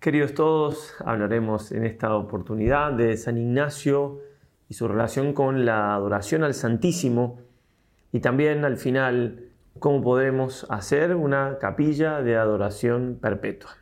[0.00, 4.20] Queridos todos, hablaremos en esta oportunidad de San Ignacio
[4.66, 7.40] y su relación con la adoración al Santísimo
[8.10, 13.72] y también al final cómo podremos hacer una capilla de adoración perpetua.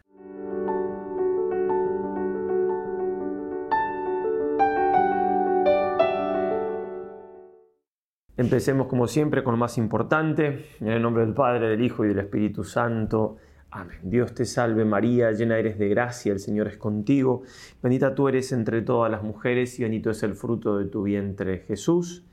[8.36, 12.08] Empecemos como siempre con lo más importante, en el nombre del Padre, del Hijo y
[12.08, 13.36] del Espíritu Santo.
[13.70, 13.98] Amén.
[14.02, 17.42] Dios te salve María, llena eres de gracia, el Señor es contigo.
[17.82, 21.58] Bendita tú eres entre todas las mujeres y bendito es el fruto de tu vientre
[21.58, 22.24] Jesús.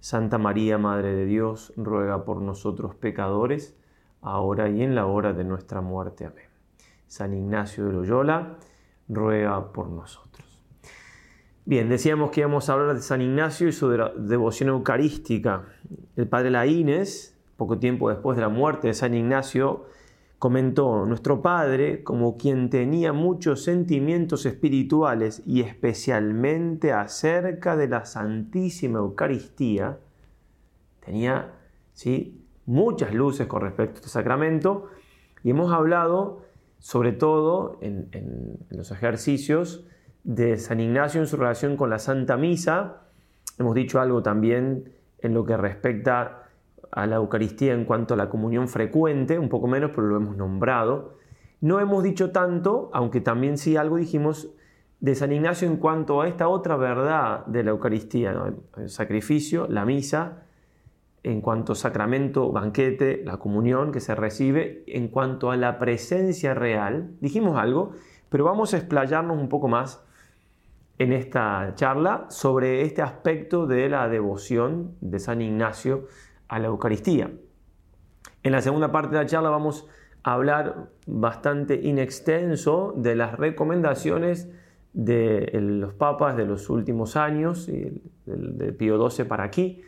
[0.00, 3.76] Santa María, Madre de Dios, ruega por nosotros pecadores,
[4.20, 6.24] ahora y en la hora de nuestra muerte.
[6.24, 6.46] Amén.
[7.06, 8.56] San Ignacio de Loyola,
[9.08, 10.64] ruega por nosotros.
[11.64, 15.62] Bien, decíamos que íbamos a hablar de San Ignacio y su devoción eucarística.
[16.16, 19.86] El padre Laínez, poco tiempo después de la muerte de San Ignacio,
[20.42, 28.98] comentó, nuestro padre, como quien tenía muchos sentimientos espirituales y especialmente acerca de la Santísima
[28.98, 30.00] Eucaristía,
[31.06, 31.52] tenía
[31.92, 32.44] ¿sí?
[32.66, 34.88] muchas luces con respecto a este sacramento
[35.44, 36.42] y hemos hablado
[36.80, 39.86] sobre todo en, en los ejercicios
[40.24, 43.02] de San Ignacio en su relación con la Santa Misa.
[43.60, 46.41] Hemos dicho algo también en lo que respecta
[46.92, 50.36] a la Eucaristía en cuanto a la comunión frecuente, un poco menos, pero lo hemos
[50.36, 51.14] nombrado.
[51.60, 54.50] No hemos dicho tanto, aunque también sí algo dijimos
[55.00, 58.34] de San Ignacio en cuanto a esta otra verdad de la Eucaristía,
[58.76, 60.44] el sacrificio, la misa,
[61.24, 66.52] en cuanto a sacramento, banquete, la comunión que se recibe, en cuanto a la presencia
[66.52, 67.16] real.
[67.20, 67.92] Dijimos algo,
[68.28, 70.04] pero vamos a explayarnos un poco más
[70.98, 76.06] en esta charla sobre este aspecto de la devoción de San Ignacio
[76.52, 77.30] a la Eucaristía.
[78.42, 79.88] En la segunda parte de la charla vamos
[80.22, 84.50] a hablar bastante inextenso de las recomendaciones
[84.92, 87.70] de los papas de los últimos años,
[88.26, 89.80] de Pío XII para aquí,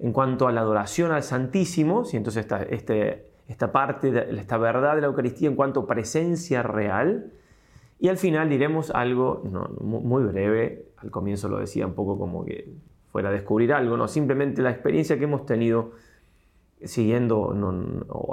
[0.00, 4.96] en cuanto a la adoración al Santísimo, y entonces esta, este, esta parte, esta verdad
[4.96, 7.30] de la Eucaristía en cuanto a presencia real,
[8.00, 9.44] y al final diremos algo
[9.80, 12.72] muy breve, al comienzo lo decía un poco como que
[13.12, 15.92] fuera a descubrir algo, no, simplemente la experiencia que hemos tenido
[16.84, 17.54] siguiendo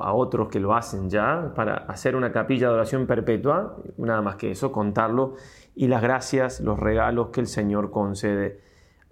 [0.02, 4.36] a otros que lo hacen ya para hacer una capilla de oración perpetua, nada más
[4.36, 5.36] que eso, contarlo,
[5.76, 8.62] y las gracias, los regalos que el Señor concede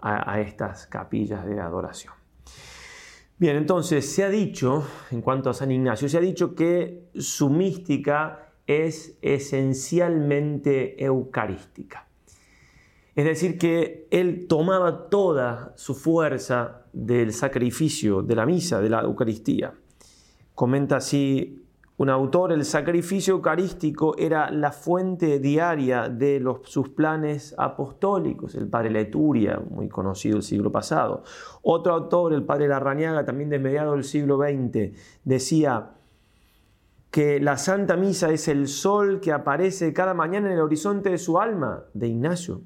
[0.00, 2.14] a, a estas capillas de adoración.
[3.38, 7.50] Bien, entonces se ha dicho, en cuanto a San Ignacio, se ha dicho que su
[7.50, 12.06] mística es esencialmente eucarística.
[13.16, 19.00] Es decir, que él tomaba toda su fuerza del sacrificio, de la misa, de la
[19.00, 19.72] Eucaristía.
[20.54, 21.66] Comenta así
[21.96, 28.90] un autor, el sacrificio eucarístico era la fuente diaria de sus planes apostólicos, el padre
[28.90, 31.24] Leturia, muy conocido el siglo pasado.
[31.62, 34.94] Otro autor, el padre Larrañaga, también de mediados del siglo XX,
[35.24, 35.92] decía
[37.10, 41.18] que la Santa Misa es el sol que aparece cada mañana en el horizonte de
[41.18, 42.60] su alma, de Ignacio.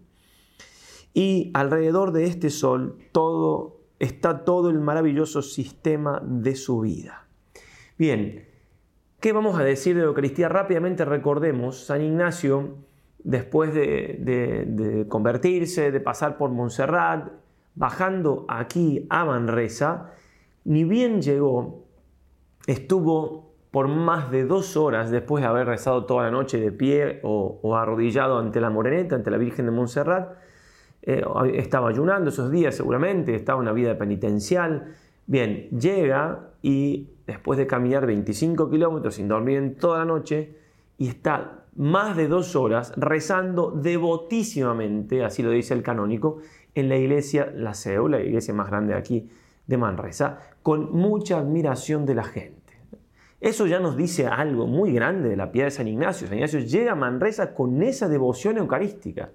[1.12, 7.26] Y alrededor de este sol todo, está todo el maravilloso sistema de su vida.
[7.98, 8.46] Bien,
[9.20, 10.48] ¿qué vamos a decir de Eucaristía?
[10.48, 12.76] Rápidamente recordemos, San Ignacio,
[13.18, 14.18] después de,
[14.66, 17.28] de convertirse, de pasar por Montserrat,
[17.74, 20.12] bajando aquí a Manresa,
[20.64, 21.84] ni bien llegó,
[22.66, 27.20] estuvo por más de dos horas después de haber rezado toda la noche de pie
[27.22, 30.36] o, o arrodillado ante la moreneta, ante la Virgen de Montserrat,
[31.02, 31.22] eh,
[31.54, 34.94] estaba ayunando esos días seguramente, estaba en una vida penitencial.
[35.26, 40.56] Bien, llega y después de caminar 25 kilómetros sin dormir en toda la noche
[40.98, 46.38] y está más de dos horas rezando devotísimamente, así lo dice el canónico,
[46.74, 49.30] en la iglesia La Seu, la iglesia más grande aquí
[49.66, 52.58] de Manresa, con mucha admiración de la gente.
[53.40, 56.26] Eso ya nos dice algo muy grande de la piedad de San Ignacio.
[56.26, 59.30] San Ignacio llega a Manresa con esa devoción eucarística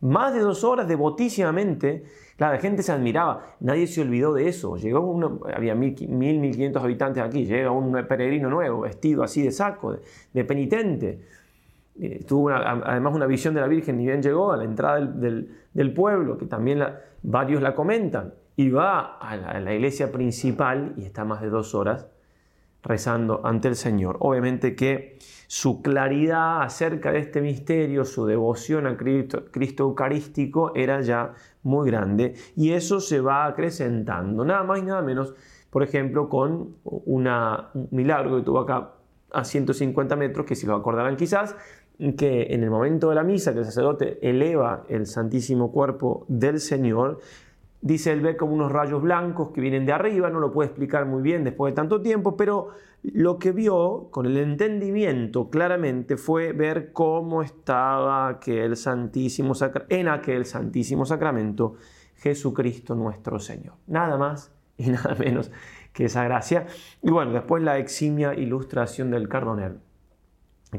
[0.00, 2.04] más de dos horas devotísimamente.
[2.38, 4.76] La gente se admiraba, nadie se olvidó de eso.
[4.76, 9.96] Llegó había mil, mil, quinientos habitantes aquí, llega un peregrino nuevo, vestido así de saco,
[10.32, 11.20] de, penitente.
[11.98, 12.26] Eh,
[12.84, 16.44] además una visión de la Virgen, ni bien llegó a la entrada del, pueblo, que
[16.44, 16.82] también
[17.22, 22.06] varios la comentan, y va a la iglesia principal y está más de dos horas
[22.86, 24.16] rezando ante el Señor.
[24.20, 25.18] Obviamente que
[25.48, 32.34] su claridad acerca de este misterio, su devoción a Cristo, Eucarístico era ya muy grande
[32.56, 35.34] y eso se va acrecentando, nada más y nada menos,
[35.70, 38.92] por ejemplo, con una, un milagro que tuvo acá
[39.32, 41.54] a 150 metros, que si lo acordarán quizás,
[42.16, 46.60] que en el momento de la misa que el sacerdote eleva el santísimo cuerpo del
[46.60, 47.20] Señor,
[47.80, 51.06] dice él ve como unos rayos blancos que vienen de arriba, no lo puede explicar
[51.06, 52.70] muy bien después de tanto tiempo, pero
[53.02, 59.52] lo que vio con el entendimiento claramente fue ver cómo estaba aquel santísimo
[59.88, 61.74] en aquel santísimo sacramento
[62.16, 63.74] Jesucristo nuestro Señor.
[63.86, 65.50] Nada más y nada menos
[65.92, 66.66] que esa gracia.
[67.02, 69.78] Y bueno, después la eximia ilustración del Cardonel,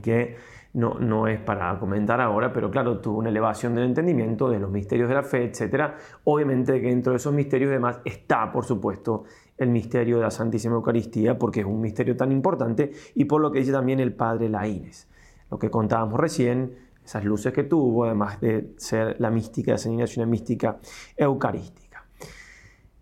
[0.01, 0.37] que
[0.77, 4.69] no, no, es para comentar ahora, pero claro, tuvo una elevación del entendimiento de los
[4.69, 5.93] misterios de la fe, etc.
[6.25, 9.23] Obviamente que dentro de esos misterios demás está, por supuesto,
[9.57, 13.51] el misterio de la Santísima Eucaristía, porque es un misterio tan importante, y por lo
[13.51, 15.07] que dice también el Padre Laínez.
[15.49, 19.93] Lo que contábamos recién, esas luces que tuvo, además de ser la mística de San
[19.93, 20.77] Ignacio, una mística
[21.15, 22.05] eucarística.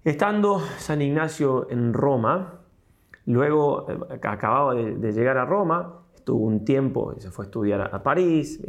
[0.02, 2.62] Estando San Ignacio en Roma,
[3.26, 8.02] luego eh, acababa de llegar a Roma, estuvo un tiempo, se fue a estudiar a,
[8.02, 8.60] París,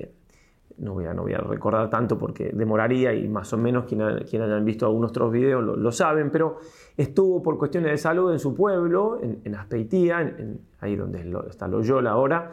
[0.76, 4.28] no voy, a, no voy a recordar tanto porque demoraría y más o menos quienes
[4.28, 6.58] quien hayan visto algunos otros videos lo, saben, pero
[6.98, 10.36] estuvo por cuestiones de salud en su pueblo, en, en Aspeitía,
[10.80, 12.52] ahí donde está Loyola ahora,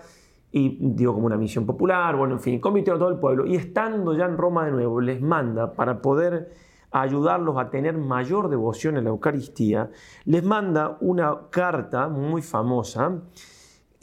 [0.54, 3.58] y dio como una misión popular, bueno, en fin, convirtió a todo el pueblo, y
[3.58, 6.50] estando ya en Roma de nuevo, les manda para poder
[6.92, 9.90] ayudarlos a tener mayor devoción en la Eucaristía,
[10.24, 13.20] les manda una carta muy famosa,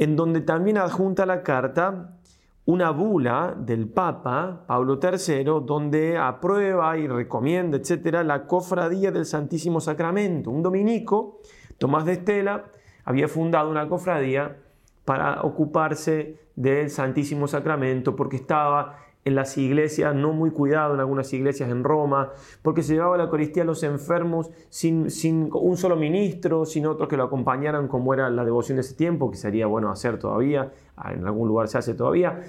[0.00, 2.16] en donde también adjunta la carta
[2.64, 9.78] una bula del Papa Pablo III, donde aprueba y recomienda, etcétera, la cofradía del Santísimo
[9.78, 10.50] Sacramento.
[10.50, 11.40] Un dominico,
[11.76, 12.64] Tomás de Estela,
[13.04, 14.56] había fundado una cofradía
[15.04, 21.32] para ocuparse del Santísimo Sacramento porque estaba en las iglesias, no muy cuidado en algunas
[21.32, 22.30] iglesias en Roma,
[22.62, 27.08] porque se llevaba la Eucaristía a los enfermos sin, sin un solo ministro, sin otros
[27.08, 30.72] que lo acompañaran como era la devoción de ese tiempo, que sería bueno hacer todavía,
[31.12, 32.40] en algún lugar se hace todavía.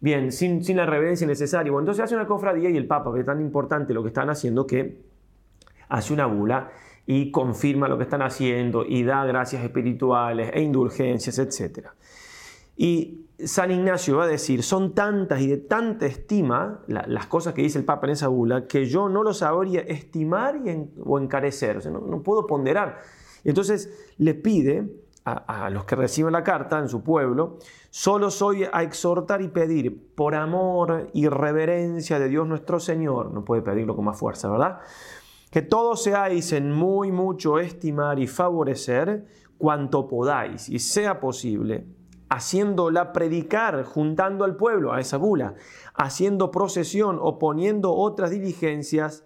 [0.00, 1.72] Bien, sin, sin la reverencia necesaria.
[1.72, 4.66] Bueno, entonces hace una cofradía y el Papa ve tan importante lo que están haciendo
[4.66, 5.02] que
[5.88, 6.70] hace una bula
[7.06, 11.88] y confirma lo que están haciendo y da gracias espirituales e indulgencias, etc.
[12.76, 17.62] Y San Ignacio va a decir, son tantas y de tanta estima las cosas que
[17.62, 20.60] dice el Papa en esa bula, que yo no lo sabría estimar
[21.04, 23.00] o encarecer, no, puedo ponderar.
[23.42, 24.88] Entonces le pide
[25.24, 27.58] a, los que reciben la carta en su pueblo,
[27.90, 33.44] solo soy a exhortar y pedir por amor y reverencia de Dios nuestro Señor, no
[33.44, 34.80] puede pedirlo con más fuerza, ¿verdad?
[35.50, 39.24] Que todos seáis en muy mucho estimar y favorecer
[39.56, 41.86] cuanto podáis y sea posible
[42.34, 45.54] haciéndola predicar, juntando al pueblo a esa bula,
[45.94, 49.24] haciendo procesión o poniendo otras diligencias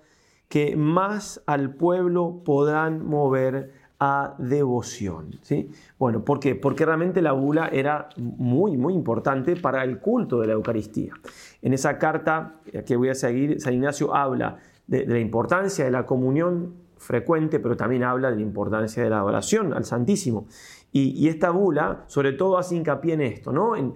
[0.48, 5.38] que más al pueblo podrán mover a devoción.
[5.42, 5.70] ¿sí?
[5.98, 6.54] Bueno, ¿por qué?
[6.54, 11.14] Porque realmente la bula era muy, muy importante para el culto de la Eucaristía.
[11.62, 15.90] En esa carta que voy a seguir, San Ignacio habla de, de la importancia de
[15.90, 20.46] la comunión frecuente, pero también habla de la importancia de la adoración al Santísimo.
[20.90, 23.76] Y, esta bula, sobre todo, hace hincapié en esto, ¿no?
[23.76, 23.94] en,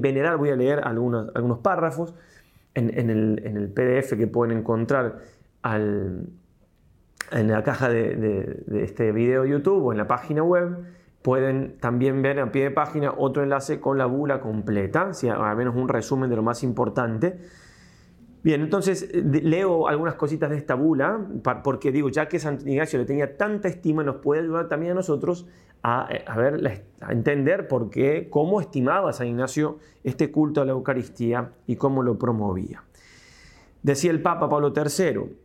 [0.00, 1.30] venerar, voy a leer algunos,
[1.62, 2.14] párrafos
[2.74, 5.18] en, el, PDF que pueden encontrar
[5.62, 6.32] en
[7.30, 10.78] la caja de, este video YouTube o en la página web.
[11.22, 15.56] Pueden también ver a pie de página otro enlace con la bula completa, si al
[15.56, 17.38] menos un resumen de lo más importante.
[18.42, 21.26] Bien, entonces leo algunas cositas de esta bula,
[21.62, 24.94] porque digo, ya que San Ignacio le tenía tanta estima, nos puede ayudar también a
[24.94, 25.46] nosotros
[25.82, 31.52] a, ver, a entender por qué, cómo estimaba San Ignacio este culto a la Eucaristía
[31.66, 32.82] y cómo lo promovía.
[33.82, 35.36] Decía el Papa Pablo III,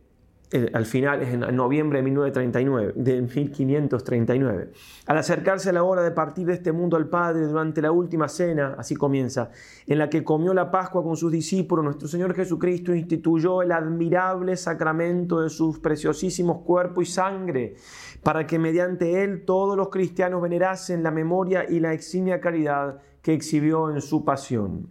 [0.52, 4.70] eh, al final es en noviembre de 1939, de 1539.
[5.06, 8.28] Al acercarse a la hora de partir de este mundo al Padre durante la última
[8.28, 9.50] cena, así comienza,
[9.88, 14.56] en la que comió la Pascua con sus discípulos, nuestro Señor Jesucristo instituyó el admirable
[14.56, 17.74] sacramento de sus preciosísimos cuerpo y sangre,
[18.22, 23.34] para que mediante él todos los cristianos venerasen la memoria y la eximia caridad que
[23.34, 24.90] exhibió en su pasión.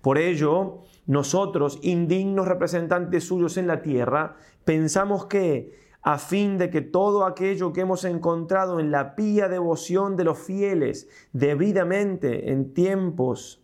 [0.00, 6.82] Por ello, nosotros, indignos representantes suyos en la tierra, pensamos que, a fin de que
[6.82, 13.62] todo aquello que hemos encontrado en la pía devoción de los fieles, debidamente en tiempos,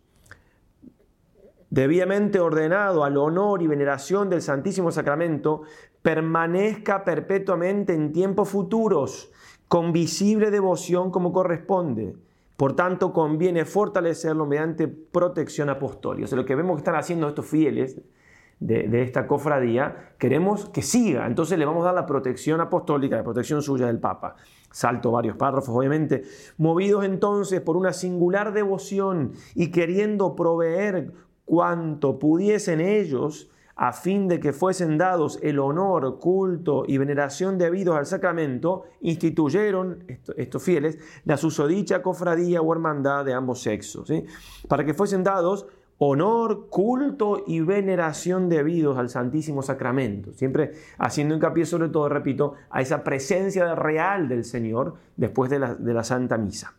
[1.69, 5.61] debidamente ordenado al honor y veneración del Santísimo Sacramento,
[6.01, 9.31] permanezca perpetuamente en tiempos futuros,
[9.67, 12.15] con visible devoción como corresponde
[12.63, 16.25] por tanto, conviene fortalecerlo mediante protección apostólica.
[16.25, 17.99] O sea, lo que vemos que están haciendo estos fieles
[18.63, 21.27] de, esta cofradía, queremos que siga.
[21.27, 24.35] Entonces le vamos a dar la protección apostólica, la protección suya del Papa.
[24.71, 26.23] Salto varios párrafos, obviamente.
[26.57, 31.11] Movidos entonces por una singular devoción y queriendo proveer
[31.45, 37.97] cuanto pudiesen ellos, a fin de que fuesen dados el honor, culto y veneración debidos
[37.97, 40.05] al sacramento, instituyeron
[40.37, 44.13] estos fieles la susodicha cofradía o hermandad de ambos sexos,
[44.67, 45.65] para que fuesen dados
[46.05, 50.33] honor, culto y veneración debidos al Santísimo Sacramento.
[50.33, 56.03] Siempre haciendo hincapié sobre todo, repito, a esa presencia real del Señor después de la,
[56.03, 56.73] Santa Misa.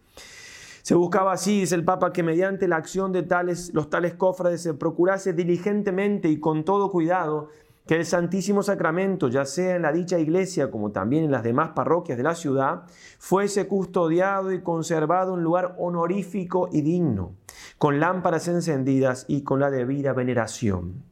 [0.82, 4.62] Se buscaba así, dice el Papa, que mediante la acción de tales, los tales cofrades
[4.62, 7.48] se procurase diligentemente y con todo cuidado
[7.86, 11.70] que el Santísimo Sacramento, ya sea en la dicha iglesia como también en las demás
[11.74, 12.84] parroquias de la ciudad,
[13.18, 17.34] fuese custodiado y conservado en lugar honorífico y digno,
[17.78, 21.04] con lámparas encendidas y con la debida veneración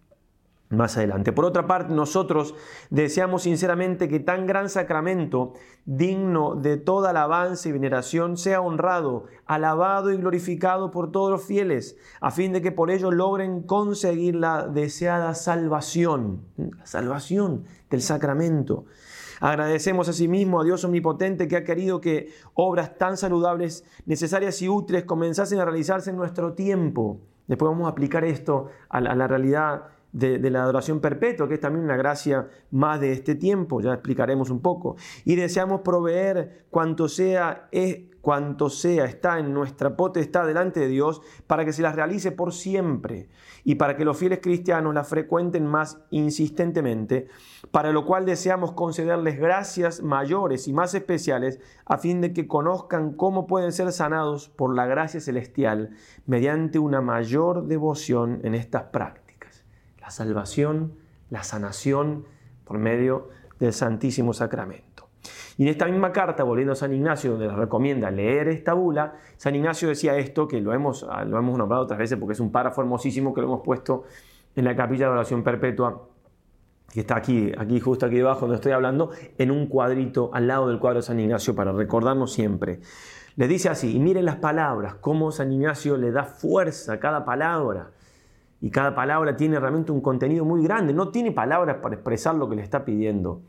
[0.72, 1.32] más adelante.
[1.32, 2.54] Por otra parte, nosotros
[2.90, 5.52] deseamos sinceramente que tan gran sacramento,
[5.84, 11.96] digno de toda alabanza y veneración, sea honrado, alabado y glorificado por todos los fieles,
[12.20, 16.42] a fin de que por ello logren conseguir la deseada salvación,
[16.84, 18.86] salvación del sacramento.
[19.42, 25.02] Agradecemos asimismo a Dios Omnipotente que ha querido que obras tan saludables, necesarias y útiles
[25.02, 27.18] comenzasen a realizarse en nuestro tiempo.
[27.48, 29.82] Después vamos a aplicar esto a la realidad
[30.12, 34.50] de, la adoración perpetua, que es también una gracia más de este tiempo, ya explicaremos
[34.50, 34.96] un poco.
[35.24, 41.22] Y deseamos proveer cuanto sea, es, cuanto sea está en nuestra potestad delante de Dios
[41.46, 43.28] para que se las realice por siempre
[43.64, 47.28] y para que los fieles cristianos las frecuenten más insistentemente,
[47.72, 53.14] para lo cual deseamos concederles gracias mayores y más especiales a fin de que conozcan
[53.14, 55.90] cómo pueden ser sanados por la gracia celestial
[56.26, 59.22] mediante una mayor devoción en estas prácticas
[60.02, 60.94] la salvación,
[61.30, 62.26] la sanación
[62.64, 65.08] por medio del Santísimo Sacramento.
[65.56, 69.14] Y en esta misma carta, volviendo a San Ignacio, donde les recomienda leer esta bula,
[69.36, 72.50] San Ignacio decía esto, que lo hemos, lo hemos nombrado otras veces porque es un
[72.50, 74.04] párrafo hermosísimo que lo hemos puesto
[74.56, 76.08] en la capilla de oración perpetua,
[76.92, 80.68] que está aquí, aquí justo aquí debajo donde estoy hablando, en un cuadrito al lado
[80.68, 82.80] del cuadro de San Ignacio para recordarnos siempre.
[83.36, 87.24] Le dice así, y miren las palabras, cómo San Ignacio le da fuerza a cada
[87.24, 87.92] palabra
[88.60, 90.92] y cada palabra tiene realmente un contenido muy grande.
[90.92, 93.40] No tiene palabras para expresar lo que le está pidiendo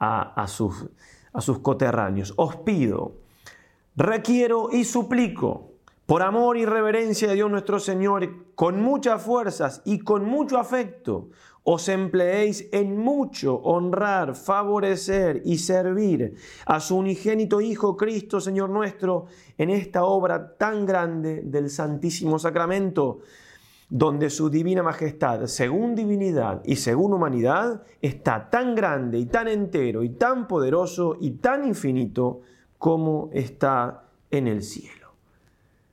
[0.00, 0.88] a, sus,
[1.32, 2.34] a sus coterráneos.
[2.36, 3.12] Os pido,
[3.94, 5.68] requiero y suplico,
[6.04, 11.28] por amor y reverencia de Dios nuestro Señor, con muchas fuerzas y con mucho afecto,
[11.70, 16.34] os empleéis en mucho honrar, favorecer y servir
[16.64, 19.26] a su unigénito Hijo Cristo, Señor nuestro,
[19.58, 23.20] en esta obra tan grande del Santísimo Sacramento
[23.90, 30.02] donde su divina majestad, según divinidad y según humanidad, está tan grande y tan entero
[30.02, 32.40] y tan poderoso y tan infinito
[32.78, 35.08] como está en el cielo.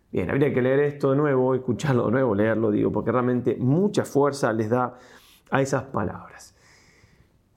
[0.10, 4.06] Bien, habría que leer esto de nuevo, escucharlo de nuevo, leerlo, digo, porque realmente mucha
[4.06, 4.98] fuerza les da
[5.56, 6.54] a esas palabras.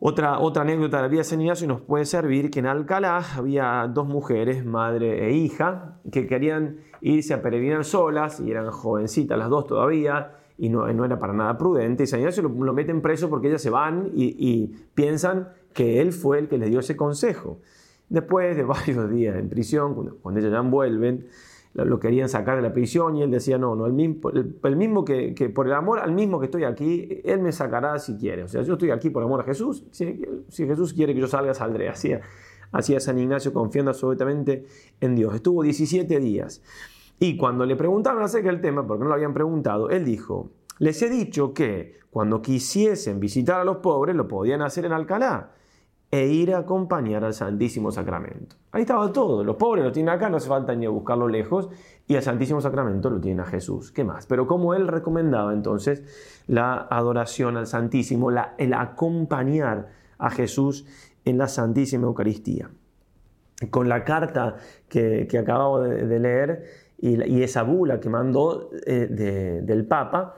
[0.00, 3.21] Otra, otra anécdota de la vida de San Ignacio nos puede servir que en Alcalá
[3.37, 9.37] había dos mujeres, madre e hija, que querían irse a peregrinar solas y eran jovencitas
[9.37, 12.05] las dos todavía y no, no era para nada prudente.
[12.05, 16.12] Y San Ignacio lo, lo meten preso porque ellas se van y, piensan que él
[16.12, 17.59] fue el que les dio ese consejo.
[18.09, 21.26] Después de varios días en prisión, cuando, cuando ellas ya vuelven,
[21.85, 25.04] lo querían sacar de la prisión y él decía, no, no, el mismo, el, mismo
[25.04, 28.44] que, por el amor al mismo que estoy aquí, él me sacará si quiere.
[28.44, 30.18] O sea, yo estoy aquí por amor a Jesús, si,
[30.49, 31.88] Jesús quiere que yo salga, saldré.
[31.99, 32.12] Así,
[32.70, 34.66] así San Ignacio confiando absolutamente
[35.00, 35.35] en Dios.
[35.35, 36.62] Estuvo 17 días.
[37.18, 41.00] Y cuando le preguntaron acerca del tema, porque no lo habían preguntado, él dijo, les
[41.02, 45.52] he dicho que cuando quisiesen visitar a los pobres lo podían hacer en Alcalá
[46.10, 48.56] e ir a acompañar al Santísimo Sacramento.
[48.72, 49.44] Ahí estaba todo.
[49.44, 51.68] Los pobres lo tienen acá, no hace falta ni a buscarlo lejos,
[52.06, 53.92] y al Santísimo Sacramento lo tiene a Jesús.
[53.92, 54.26] ¿Qué más?
[54.26, 56.02] Pero como él recomendaba entonces
[56.46, 59.88] la adoración al Santísimo, la, el acompañar
[60.18, 60.86] a Jesús
[61.24, 62.70] en la Santísima Eucaristía.
[63.70, 64.56] Con la carta
[64.88, 66.64] que, que acabamos de, leer
[66.98, 70.36] y, esa bula que mandó eh, del Papa,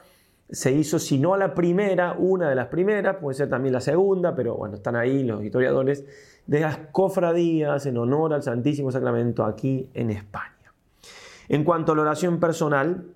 [0.53, 4.35] se hizo, si no la primera, una de las primeras, puede ser también la segunda,
[4.35, 6.05] pero bueno, están ahí los historiadores,
[6.47, 10.73] de las cofradías en honor al Santísimo Sacramento aquí en España.
[11.49, 13.07] En cuanto a la oración personal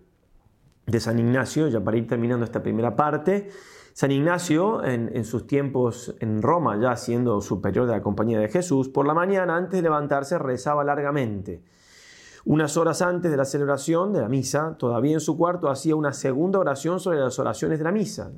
[0.86, 3.48] de San Ignacio, ya para ir terminando esta primera parte,
[3.92, 8.48] San Ignacio, en, en, sus tiempos en Roma, ya siendo superior de la compañía de
[8.48, 11.62] Jesús, por la mañana, antes de levantarse, rezaba largamente
[12.46, 16.12] unas horas antes de la celebración de la misa, todavía en su cuarto hacía una
[16.12, 18.30] segunda oración sobre las oraciones de la misa,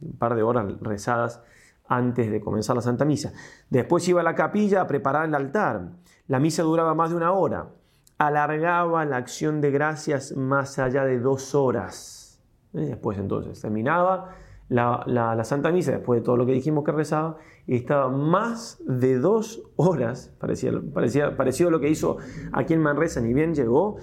[0.00, 1.42] un par de horas rezadas
[1.86, 3.32] antes de comenzar la Santa Misa.
[3.68, 5.90] Después iba a la capilla a preparar el altar.
[6.28, 7.68] La misa duraba más de una hora.
[8.16, 12.40] Alargaba la acción de gracias más allá de dos horas.
[12.72, 14.30] Después entonces terminaba
[14.70, 17.36] la, Santa Misa, después de todo lo que dijimos que rezaba,
[17.66, 22.18] y estaba más de dos horas, parecía, parecía, parecido a lo que hizo
[22.52, 23.96] aquí en Manresa, ni bien llegó,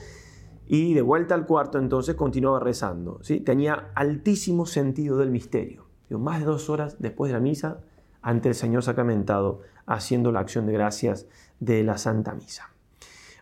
[0.68, 3.20] y de vuelta al cuarto entonces continuaba rezando.
[3.22, 3.40] ¿sí?
[3.40, 5.88] Tenía altísimo sentido del misterio.
[6.10, 7.80] más de dos horas después de la misa,
[8.22, 11.28] ante el Señor sacramentado, haciendo la acción de gracias
[11.62, 12.74] de la Santa Misa.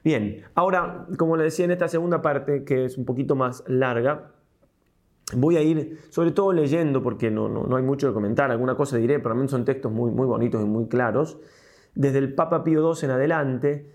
[0.03, 4.34] Bien, ahora, como le decía en esta segunda parte, que es un poquito más larga,
[5.35, 8.97] voy a ir sobre todo leyendo, porque no, no, hay mucho que comentar, alguna cosa
[8.97, 11.37] diré, pero también son textos muy, muy bonitos y muy claros,
[11.93, 13.91] desde el Papa Pío II en adelante,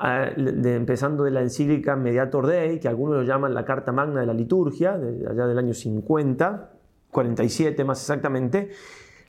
[0.00, 4.34] empezando de la encíclica Mediator Dei, que algunos lo llaman la Carta Magna de la
[4.34, 6.70] Liturgia, de allá del año 50,
[7.10, 8.70] 47 más exactamente,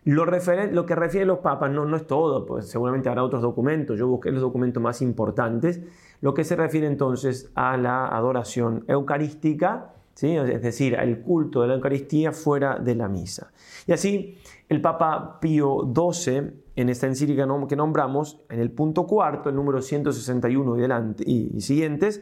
[0.06, 3.42] lo, lo que refiere a los papas no, no es todo, pues seguramente habrá otros
[3.42, 5.82] documentos, yo busqué los documentos más importantes,
[6.22, 11.74] lo que se refiere entonces a la adoración eucarística, es decir, el culto de la
[11.76, 13.52] Eucaristía fuera de la misa.
[13.86, 14.38] Y así
[14.70, 19.82] el Papa Pío XII, en esta encíclica que nombramos, en el punto cuarto, el número
[19.82, 20.78] 161
[21.26, 22.22] y, y siguientes,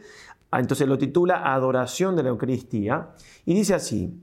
[0.50, 3.10] ah, entonces lo titula Adoración de la Eucaristía,
[3.46, 4.20] y dice así,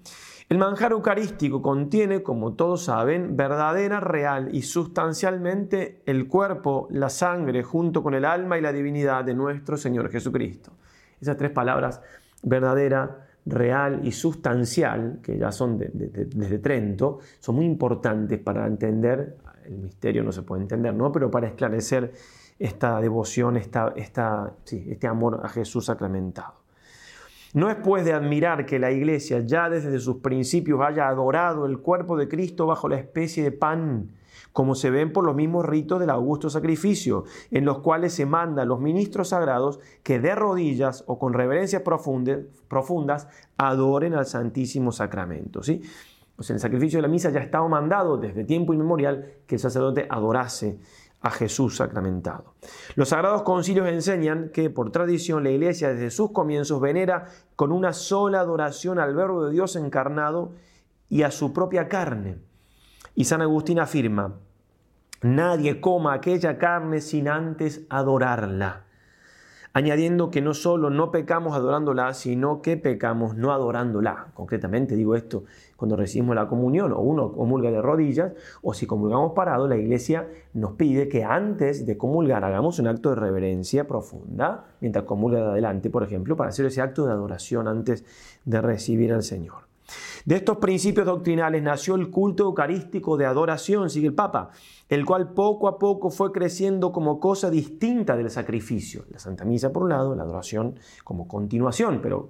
[0.51, 7.63] el manjar eucarístico contiene, como todos saben, verdadera, real y sustancialmente el cuerpo, la sangre,
[7.63, 10.73] junto con el alma y la divinidad de nuestro Señor Jesucristo.
[11.21, 12.01] Esas tres palabras,
[12.43, 19.77] verdadera, real y sustancial, que ya son desde Trento, son muy importantes para entender, el
[19.77, 21.12] misterio no se puede entender, ¿no?
[21.12, 22.13] pero para esclarecer
[22.60, 26.62] esta devoción, esta, este amor a Jesús sacramentado.
[27.53, 31.79] No es pues de admirar que la Iglesia ya desde sus principios haya adorado el
[31.79, 34.12] cuerpo de Cristo bajo la especie de pan,
[34.53, 38.63] como se ven por los mismos ritos del augusto sacrificio, en los cuales se manda
[38.63, 43.27] a los ministros sagrados que de rodillas o con reverencias profundas
[43.58, 45.63] adoren al Santísimo Sacramento.
[45.63, 45.81] ¿sí?
[46.50, 50.79] El sacrificio de la misa ya estaba mandado desde tiempo inmemorial que el sacerdote adorase
[51.22, 52.55] a Jesús sacramentado.
[52.96, 57.94] Los sagrados concilios enseñan que por tradición la iglesia desde sus comienzos venera con una
[57.94, 60.53] sola adoración al Verbo de Dios encarnado
[61.09, 62.40] y a su propia carne
[63.15, 64.35] y San Agustín afirma,
[65.21, 68.85] nadie coma aquella carne sin antes adorarla,
[69.74, 74.27] añadiendo que no solo no pecamos adorándola, sino que pecamos no adorándola.
[74.33, 75.43] Concretamente digo esto,
[75.75, 80.27] cuando recibimos la comunión o uno comulga de rodillas o si comulgamos parado, la iglesia
[80.53, 85.50] nos pide que antes de comulgar hagamos un acto de reverencia profunda, mientras comulga de
[85.51, 88.05] adelante, por ejemplo, para hacer ese acto de adoración antes
[88.45, 89.71] de recibir al Señor.
[90.25, 94.51] De estos principios doctrinales nació el culto eucarístico de adoración, sigue el Papa,
[94.90, 99.05] el cual poco a poco fue creciendo como cosa distinta del sacrificio.
[99.10, 102.29] La Santa Misa por un lado, la adoración como continuación, pero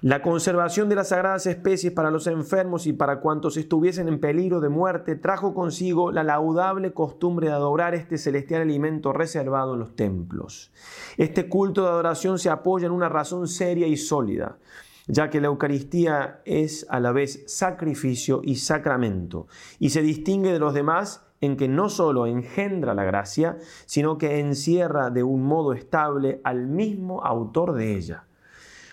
[0.00, 4.60] la conservación de las sagradas especies para los enfermos y para cuantos estuviesen en peligro
[4.60, 9.94] de muerte trajo consigo la laudable costumbre de adorar este celestial alimento reservado en los
[9.94, 10.72] templos.
[11.18, 14.58] Este culto de adoración se apoya en una razón seria y sólida
[15.06, 19.46] ya que la Eucaristía es a la vez sacrificio y sacramento,
[19.78, 24.38] y se distingue de los demás en que no solo engendra la gracia, sino que
[24.38, 28.24] encierra de un modo estable al mismo autor de ella.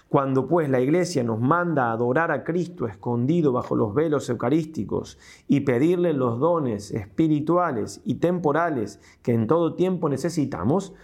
[0.09, 5.19] Cuando pues la Iglesia nos manda a adorar a Cristo escondido bajo los velos eucarísticos
[5.47, 10.95] y pedirle los dones espirituales y temporales que en todo tiempo necesitamos,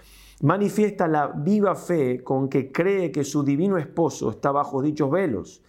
[0.41, 5.61] manifiesta la viva fe con que cree que su divino esposo está bajo dichos velos,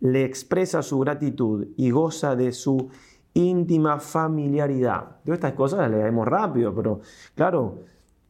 [0.00, 2.88] le expresa su gratitud y goza de su
[3.34, 5.16] íntima familiaridad.
[5.24, 7.00] Yo estas cosas las leemos rápido, pero
[7.34, 7.80] claro,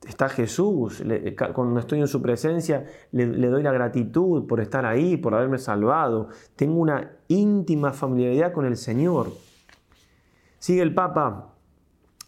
[0.07, 1.03] está Jesús,
[1.55, 5.59] cuando estoy en su presencia le, le, doy la gratitud por estar ahí, por haberme
[5.59, 6.29] salvado.
[6.57, 9.33] Tengo una íntima familiaridad con el Señor.
[10.59, 11.55] Sigue el Papa,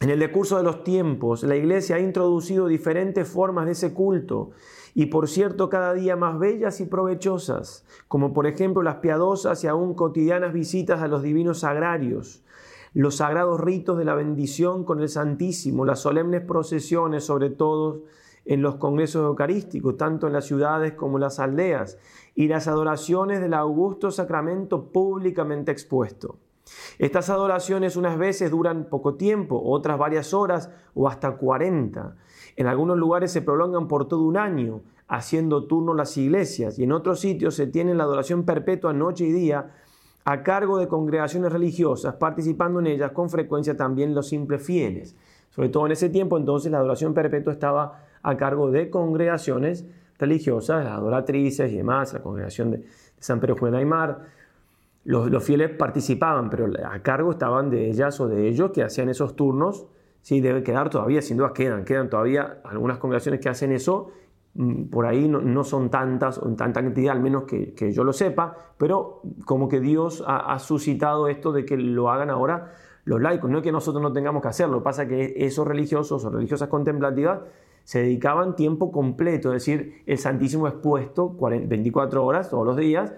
[0.03, 4.51] en el decurso de los tiempos, la Iglesia ha introducido diferentes formas de ese culto
[4.95, 9.69] y por cierto cada día más bellas y provechosas, como por ejemplo las piadosas y
[9.69, 12.43] aún cotidianas visitas a los divinos sagrarios,
[12.95, 18.03] los sagrados ritos de la bendición con el Santísimo, las solemnes procesiones sobre todo
[18.45, 21.97] en los congresos eucarísticos, tanto en las ciudades como en las aldeas,
[22.35, 26.38] y las adoraciones del augusto sacramento públicamente expuesto.
[26.98, 32.16] Estas adoraciones unas veces duran poco tiempo, otras varias horas o hasta 40.
[32.57, 36.92] En algunos lugares se prolongan por todo un año, haciendo turno las iglesias, y en
[36.92, 39.72] otros sitios se tiene la adoración perpetua noche y día
[40.25, 45.16] a cargo de congregaciones religiosas, participando en ellas con frecuencia también los simples fieles.
[45.51, 49.85] Sobre todo en ese tiempo entonces la adoración perpetua estaba a cargo de congregaciones
[50.18, 52.85] religiosas, las adoratrices y demás, la congregación de,
[53.18, 54.27] San Pedro Juan Aymar,
[55.05, 59.35] los, fieles participaban, pero a cargo estaban de ellas o de ellos que hacían esos
[59.35, 59.87] turnos.
[60.21, 64.12] Sí, debe quedar todavía, sin duda quedan, quedan todavía algunas congregaciones que hacen eso.
[64.55, 68.12] Mm, por ahí no, son tantas o en tanta cantidad, al menos que, yo lo
[68.12, 72.73] sepa, pero como que Dios ha, suscitado esto de que lo hagan ahora
[73.05, 73.51] los laicos.
[73.51, 77.41] No es que nosotros no tengamos que hacerlo, pasa que esos religiosos o religiosas contemplativas
[77.83, 83.12] se dedicaban tiempo completo, es decir, el Santísimo expuesto 24 horas todos los días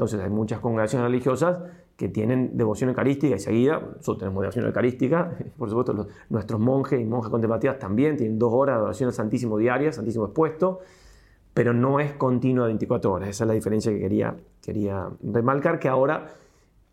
[0.00, 1.58] entonces hay muchas congregaciones religiosas
[1.94, 7.04] que tienen devoción eucarística y seguida, nosotros tenemos devoción eucarística, por supuesto nuestros monjes y
[7.04, 10.78] monjas contemplativas también tienen dos horas de oración al Santísimo diaria, Santísimo expuesto,
[11.52, 13.28] pero no es continua 24 horas.
[13.28, 16.28] Esa es la diferencia que quería, quería remarcar, que ahora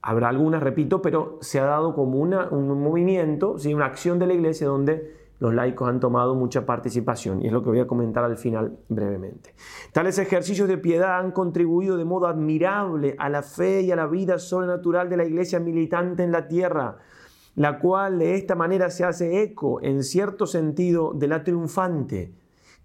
[0.01, 3.73] habrá algunas, repito, pero se ha dado como una, un movimiento, ¿sí?
[3.73, 7.61] una acción de la iglesia donde los laicos han tomado mucha participación y es lo
[7.61, 9.53] que voy a comentar al final brevemente.
[9.91, 14.07] Tales ejercicios de piedad han contribuido de modo admirable a la fe y a la
[14.07, 16.97] vida sobrenatural de la iglesia militante en la tierra,
[17.55, 22.33] la cual de esta manera se hace eco, en cierto sentido, de la triunfante,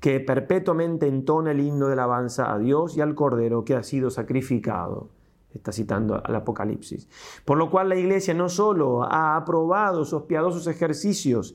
[0.01, 4.11] que perpetuamente entona el himno de alabanza a Dios y al Cordero que ha sido
[4.11, 5.09] sacrificado.
[5.55, 7.09] Está citando al Apocalipsis.
[7.45, 11.55] Por lo cual la iglesia no solo ha aprobado esos piadosos ejercicios,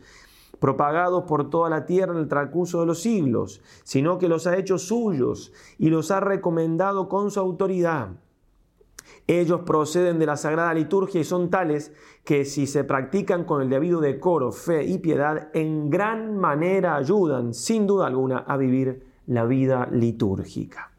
[0.60, 4.58] propagados por toda la tierra en el transcurso de los siglos, sino que los ha
[4.58, 8.10] hecho suyos y los ha recomendado con su autoridad.
[9.28, 13.70] Ellos proceden de la sagrada liturgia y son tales que si se practican con el
[13.70, 19.44] debido decoro, fe y piedad, en gran manera ayudan, sin duda alguna, a vivir la
[19.46, 20.92] vida litúrgica.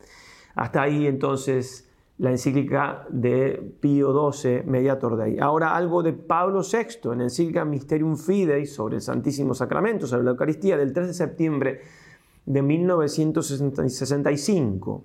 [0.54, 1.87] Hasta ahí entonces
[2.18, 5.38] la encíclica de Pío XII, Mediator Dei.
[5.38, 10.24] Ahora algo de Pablo VI en la encíclica Mysterium Fidei sobre el Santísimo Sacramento, sobre
[10.24, 11.80] la Eucaristía, del 3 de septiembre
[12.44, 15.04] de 1965.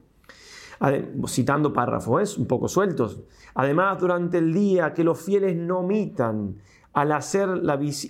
[1.27, 3.21] Citando párrafos, un poco sueltos.
[3.53, 6.55] Además, durante el día que los fieles no omitan
[6.93, 7.49] al hacer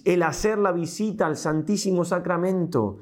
[0.06, 3.00] el hacer la visita al Santísimo Sacramento,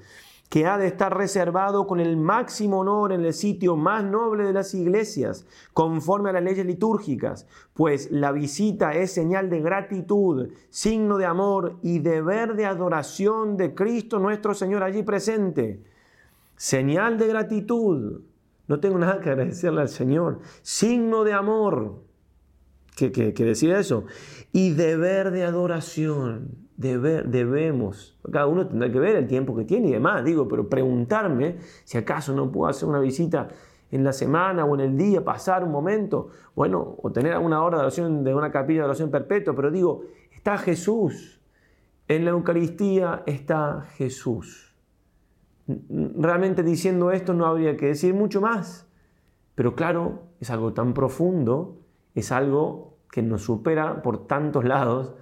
[0.52, 4.52] que ha de estar reservado con el máximo honor en el sitio más noble de
[4.52, 11.18] las iglesias, conforme a las leyes litúrgicas, pues la visita es señal de gratitud, signo
[11.18, 15.86] de amor y deber de adoración de Cristo nuestro Señor allí presente.
[16.58, 18.22] Señal de gratitud.
[18.68, 20.40] No tengo nada que agradecerle al Señor.
[20.64, 22.04] Signo de amor.
[22.98, 24.04] ¿Qué, qué, qué decir eso?
[24.52, 29.92] Y deber de adoración debemos, cada uno tendrá que ver el tiempo que tiene y
[29.92, 33.50] demás, digo, pero preguntarme si acaso no puedo hacer una visita
[33.92, 37.78] en la semana o en el día, pasar un momento, bueno, o tener una hora
[37.78, 41.42] de oración de una capilla de oración perpetua, pero digo, está Jesús,
[42.08, 44.76] en la Eucaristía está Jesús.
[45.68, 48.88] Realmente diciendo esto no habría que decir mucho más,
[49.56, 51.78] pero claro, es algo tan profundo,
[52.16, 55.14] es algo que nos supera por tantos lados,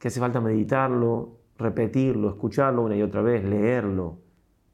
[0.00, 4.16] que hace falta meditarlo, repetirlo, escucharlo una y otra vez, leerlo,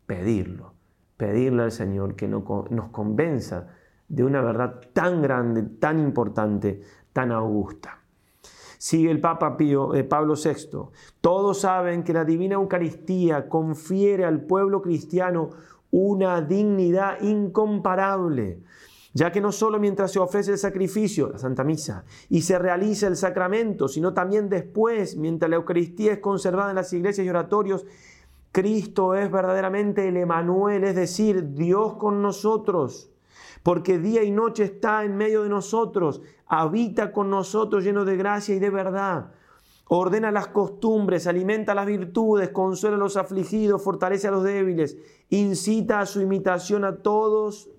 [0.06, 0.72] pedirlo,
[1.16, 3.66] pedirle al Señor que nos convenza
[4.08, 6.80] de una verdad tan grande, tan importante,
[7.12, 7.98] tan augusta.
[8.78, 10.90] Sigue el Papa Pío, eh, Pablo VI.
[11.20, 15.50] Todos saben que la Divina Eucaristía confiere al pueblo cristiano
[15.90, 18.62] una dignidad incomparable
[19.16, 23.06] ya que no solo mientras se ofrece el sacrificio, la Santa Misa, y se realiza
[23.06, 27.86] el sacramento, sino también después, mientras la Eucaristía es conservada en las iglesias y oratorios,
[28.52, 33.10] Cristo es verdaderamente el Emanuel, es decir, Dios con nosotros,
[33.62, 38.54] porque día y noche está en medio de nosotros, habita con nosotros lleno de gracia
[38.54, 39.32] y de verdad.
[39.88, 44.98] Ordena las costumbres, alimenta las virtudes, consuela a los afligidos, fortalece a los débiles,
[45.30, 47.70] incita a su imitación a todos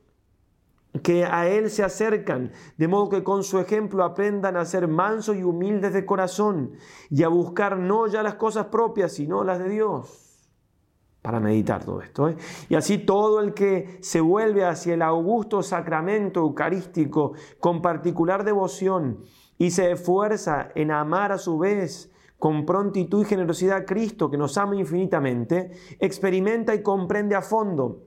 [1.00, 5.36] que a Él se acercan, de modo que con su ejemplo aprendan a ser mansos
[5.36, 6.74] y humildes de corazón
[7.10, 10.24] y a buscar no ya las cosas propias, sino las de Dios.
[11.22, 12.30] Para meditar todo esto.
[12.30, 12.38] ¿eh?
[12.70, 19.24] Y así todo el que se vuelve hacia el augusto sacramento eucarístico con particular devoción
[19.58, 24.38] y se esfuerza en amar a su vez con prontitud y generosidad a Cristo que
[24.38, 28.07] nos ama infinitamente, experimenta y comprende a fondo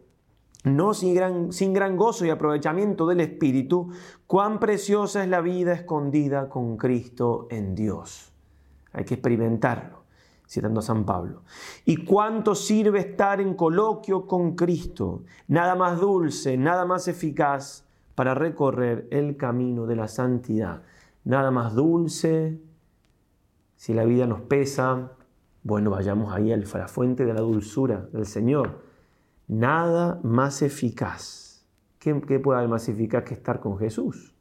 [0.64, 3.90] no sin gran, gozo y aprovechamiento del Espíritu,
[4.26, 8.32] cuán preciosa es la vida escondida con Cristo en Dios.
[8.92, 10.02] Hay que experimentarlo,
[10.46, 11.42] citando a San Pablo.
[11.84, 18.34] Y cuánto sirve estar en coloquio con Cristo, nada más dulce, nada más eficaz para
[18.34, 20.82] recorrer el camino de la santidad.
[21.24, 22.60] Nada más dulce,
[23.76, 25.12] si la vida nos pesa,
[25.62, 28.89] bueno, vayamos ahí a la fuente de la dulzura del Señor
[29.50, 31.66] Nada más eficaz.
[31.98, 34.32] ¿Qué, puede haber más eficaz que estar con Jesús?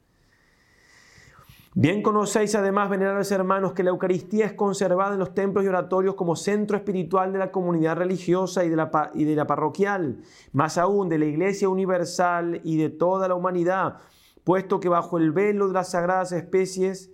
[1.74, 6.14] Bien conocéis además, venerables hermanos, que la Eucaristía es conservada en los templos y oratorios
[6.14, 10.78] como centro espiritual de la comunidad religiosa y de la, y de la parroquial, más
[10.78, 13.96] aún de la Iglesia universal y de toda la humanidad,
[14.44, 17.10] puesto que bajo el velo de las sagradas especies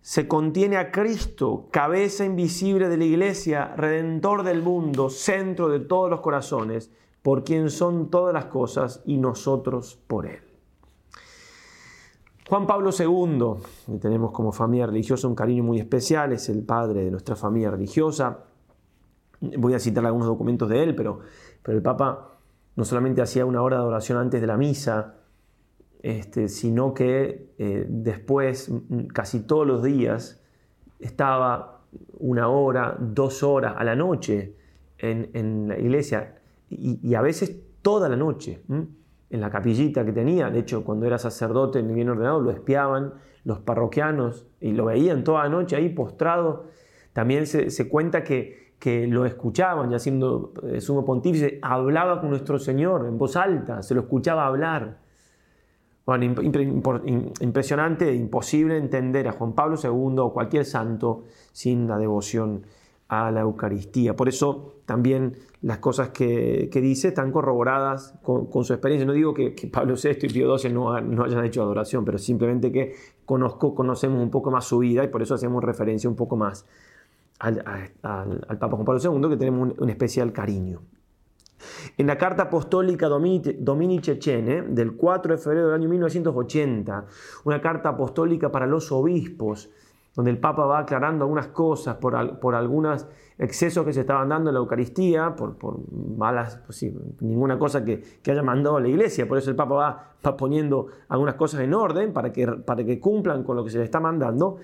[0.00, 6.08] se contiene a Cristo, cabeza invisible de la Iglesia, redentor del mundo, centro de todos
[6.08, 10.40] los corazones, por quien son todas las cosas y nosotros por Él.
[12.48, 17.04] Juan Pablo II, que tenemos como familia religiosa un cariño muy especial, es el padre
[17.04, 18.40] de nuestra familia religiosa.
[19.40, 21.20] Voy a citar algunos documentos de él, pero,
[21.62, 22.38] pero el Papa
[22.74, 25.14] no solamente hacía una hora de oración antes de la misa,
[26.02, 28.72] este, sino que eh, después,
[29.12, 30.42] casi todos los días,
[30.98, 31.82] estaba
[32.18, 34.56] una hora, dos horas a la noche
[34.98, 36.39] en, la iglesia
[36.70, 40.50] y, a veces toda la noche en la capillita que tenía.
[40.50, 45.44] De hecho, cuando era sacerdote bien ordenado, lo espiaban los parroquianos y lo veían toda
[45.44, 46.66] la noche ahí postrado.
[47.12, 52.58] También se, cuenta que, que, lo escuchaban, ya siendo eh, sumo pontífice, hablaba con nuestro
[52.58, 54.98] Señor en voz alta, se lo escuchaba hablar.
[56.06, 62.64] Bueno, impresionante, imposible entender a Juan Pablo II o cualquier santo sin la devoción
[63.10, 64.14] a la Eucaristía.
[64.14, 69.04] Por eso también las cosas que, dice están corroboradas con, su experiencia.
[69.04, 72.94] No digo que, Pablo VI y Pío XII no, hayan hecho adoración, pero simplemente que
[73.26, 76.66] conozco, conocemos un poco más su vida y por eso hacemos referencia un poco más
[77.40, 77.56] al,
[78.00, 80.80] Papa Juan Pablo II, que tenemos un, especial cariño.
[81.98, 87.06] En la carta apostólica Dominici Cene del 4 de febrero del año 1980,
[87.44, 89.68] una carta apostólica para los obispos,
[90.20, 93.06] donde el Papa va aclarando algunas cosas por, por algunos
[93.38, 95.56] excesos que se estaban dando en la Eucaristía, por,
[96.14, 96.84] malas, pues
[97.20, 99.26] ninguna cosa que, haya mandado la Iglesia.
[99.26, 103.44] Por eso el Papa va, poniendo algunas cosas en orden para que, para que cumplan
[103.44, 104.58] con lo que se le está mandando.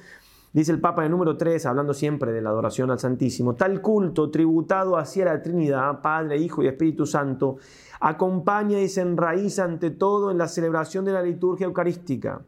[0.53, 3.81] Dice el Papa en el número 3, hablando siempre de la adoración al Santísimo, tal
[3.81, 7.57] culto tributado hacia la Trinidad, Padre, Hijo y Espíritu Santo,
[7.99, 12.42] acompaña y se enraiza ante todo en la celebración de la liturgia eucarística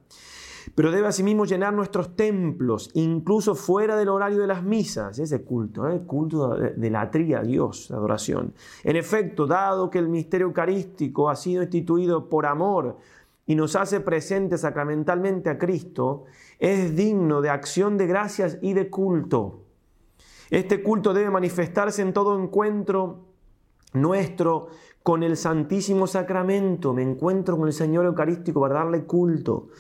[0.79, 5.89] pero debe asimismo llenar nuestros templos, incluso fuera del horario de las misas, ese culto,
[5.89, 6.03] el ¿eh?
[6.07, 8.55] culto de la tría Dios, adoración.
[8.85, 12.97] En efecto, dado que el misterio eucarístico ha sido instituido por amor
[13.45, 16.27] y nos hace presentes sacramentalmente a Cristo,
[16.61, 19.65] es digno de acción de gracias y de culto.
[20.49, 23.25] Este culto debe manifestarse en todo encuentro
[23.95, 24.69] nuestro
[25.03, 26.95] con el Santísimo Sacramento.
[26.95, 29.71] Me encuentro con el Señor Eucarístico para darle culto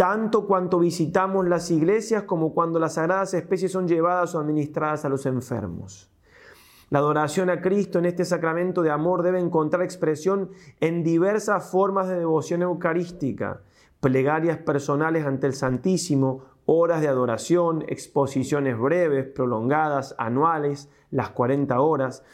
[0.00, 5.10] tanto cuanto visitamos las iglesias como cuando las sagradas especies son llevadas o administradas a
[5.10, 6.10] los enfermos.
[6.88, 12.08] La adoración a Cristo en este sacramento de amor debe encontrar expresión en diversas formas
[12.08, 13.60] de devoción eucarística,
[14.00, 22.24] plegarias personales ante el Santísimo, horas de adoración, exposiciones breves, prolongadas, anuales, las 40 horas,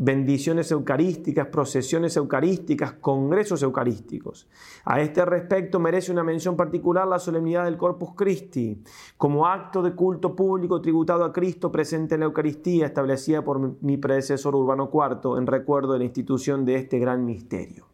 [0.00, 4.48] bendiciones eucarísticas, procesiones eucarísticas, congresos eucarísticos.
[4.84, 8.80] A este respecto merece una mención particular la solemnidad del Corpus Christi,
[9.16, 13.96] como acto de culto público tributado a Cristo presente en la Eucaristía, establecida por mi
[13.96, 17.88] predecesor Urbano IV en recuerdo de la institución de este gran misterio.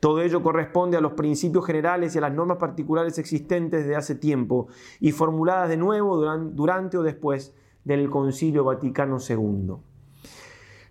[0.00, 4.14] Todo ello corresponde a los principios generales y a las normas particulares existentes desde hace
[4.14, 4.68] tiempo
[5.00, 9.76] y formuladas de nuevo durante o después del Concilio Vaticano II.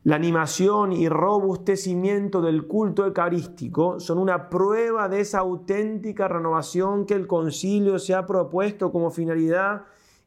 [0.07, 7.13] La animación y robustecimiento del culto eucarístico son una prueba de esa auténtica renovación que
[7.13, 9.81] el concilio se ha propuesto como finalidad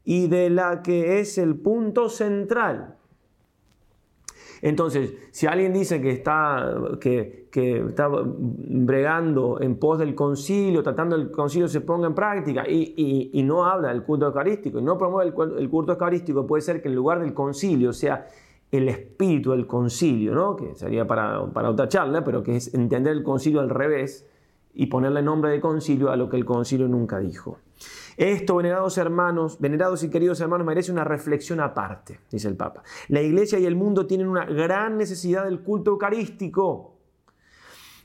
[0.05, 2.99] y de la que es el punto central.
[4.61, 11.31] Entonces, si alguien dice que está, que, está bregando en pos del concilio, tratando el
[11.31, 15.59] concilio se ponga en práctica y, no habla del culto eucarístico y no promueve el,
[15.59, 18.27] el culto eucarístico, puede ser que en lugar del concilio sea
[18.71, 20.57] el espíritu del concilio, ¿no?
[20.57, 24.27] que sería para, para, otra charla, pero que es entender el concilio al revés
[24.73, 27.59] y ponerle nombre de concilio a lo que el concilio nunca dijo.
[28.17, 32.83] Esto, venerados hermanos, venerados y queridos hermanos, merece una reflexión aparte, dice el Papa.
[33.09, 36.97] La iglesia y el mundo tienen una gran necesidad del culto eucarístico.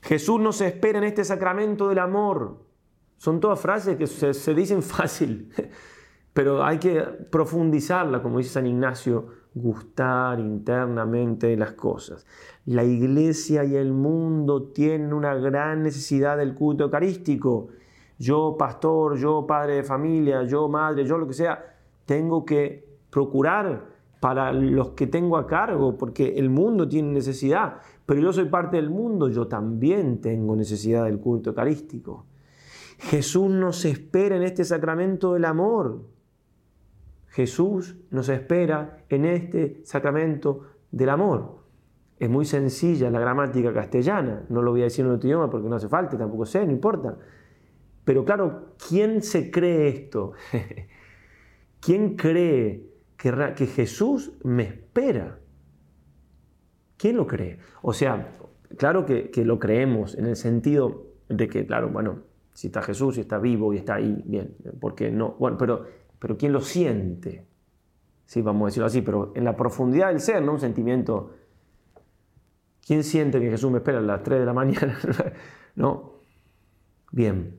[0.02, 2.64] Jesús nos espera en este sacramento del amor.
[3.18, 5.52] Son todas frases que se, se dicen fácil,
[6.32, 12.26] pero hay que profundizarla, como dice San Ignacio gustar internamente las cosas.
[12.66, 17.68] La iglesia y el mundo tienen una gran necesidad del culto eucarístico.
[18.18, 23.96] Yo, pastor, yo, padre de familia, yo, madre, yo, lo que sea, tengo que procurar
[24.20, 28.76] para los que tengo a cargo, porque el mundo tiene necesidad, pero yo soy parte
[28.76, 32.26] del mundo, yo también tengo necesidad del culto eucarístico.
[32.98, 36.15] Jesús nos espera en este sacramento del amor.
[37.36, 41.58] Jesús nos espera en este sacramento del amor.
[42.18, 45.68] Es muy sencilla la gramática castellana, no lo voy a decir en otro idioma porque
[45.68, 47.18] no hace falta, tampoco sé, no importa.
[48.06, 50.32] Pero claro, ¿quién se cree esto?
[51.80, 55.38] ¿Quién cree que, Jesús me espera?
[56.96, 57.58] ¿Quién lo cree?
[57.82, 58.32] O sea,
[58.78, 62.20] claro que, lo creemos en el sentido de que, claro, bueno,
[62.54, 65.84] si está Jesús, si está vivo y está ahí, bien, porque no, bueno, pero,
[66.26, 67.46] pero ¿quién lo siente?
[68.24, 71.30] Sí, vamos a decirlo así, pero en la profundidad del ser, no un sentimiento
[72.84, 74.98] ¿Quién siente que Jesús me espera a las 3 de la mañana?
[75.76, 76.14] no.
[77.12, 77.56] Bien.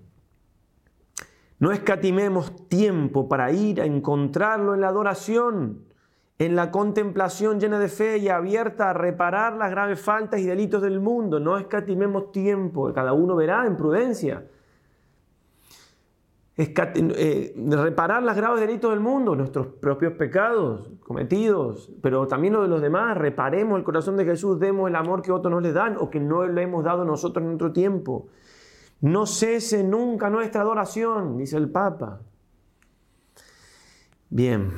[1.60, 5.86] No escatimemos tiempo para ir a encontrarlo en la adoración,
[6.40, 10.82] en la contemplación llena de fe y abierta a reparar las graves faltas y delitos
[10.82, 11.40] del mundo.
[11.40, 14.46] No escatimemos tiempo, cada uno verá en prudencia
[16.58, 22.70] eh, reparar las graves delitos del mundo, nuestros propios pecados cometidos, pero también los de
[22.70, 23.16] los demás.
[23.16, 26.20] Reparemos el corazón de Jesús, demos el amor que otros no le dan o que
[26.20, 28.28] no le hemos dado nosotros en otro tiempo.
[29.02, 32.22] No cese nunca nuestra adoración, dice el Papa.
[34.30, 34.72] Bien,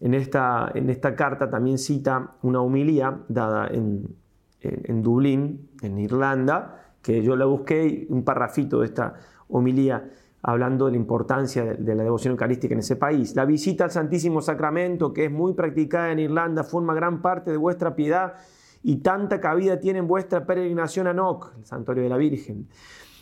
[0.00, 4.16] en esta, en esta carta también cita una humilía dada en,
[4.60, 9.14] en, Dublín, en Irlanda, que yo la busqué, un parrafito de esta
[9.48, 10.10] homilía
[10.46, 13.34] hablando de la importancia de, la devoción eucarística en ese país.
[13.34, 17.56] La visita al Santísimo Sacramento, que es muy practicada en Irlanda, forma gran parte de
[17.56, 18.34] vuestra piedad
[18.80, 22.68] y tanta cabida tiene en vuestra peregrinación a Noc, el santuario de la Virgen.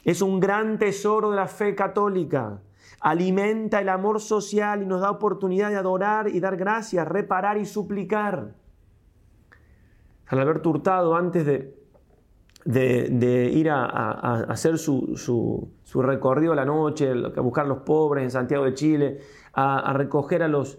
[0.04, 2.60] Es un gran tesoro de la fe católica.
[3.00, 7.64] Alimenta el amor social y nos da oportunidad de adorar y dar gracias, reparar y
[7.64, 8.52] suplicar.
[10.28, 11.83] San Alberto Hurtado, antes de,
[12.64, 18.30] de, ir a, hacer su, recorrido a la noche, a buscar a los pobres en
[18.30, 19.18] Santiago de Chile,
[19.52, 20.78] a, recoger a los,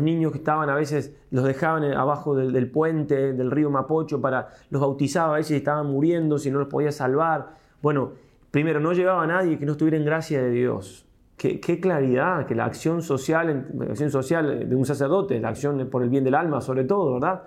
[0.00, 4.80] niños que estaban a veces, los dejaban abajo del, puente del río Mapocho para los
[4.80, 7.54] bautizaba, a veces estaban muriendo, si no los podía salvar.
[7.80, 8.12] Bueno,
[8.50, 11.06] primero, no llegaba a nadie que no estuviera en gracia de Dios.
[11.36, 16.10] Qué, claridad, que la acción social, acción social de un sacerdote, la acción por el
[16.10, 17.44] bien del alma sobre todo, ¿verdad?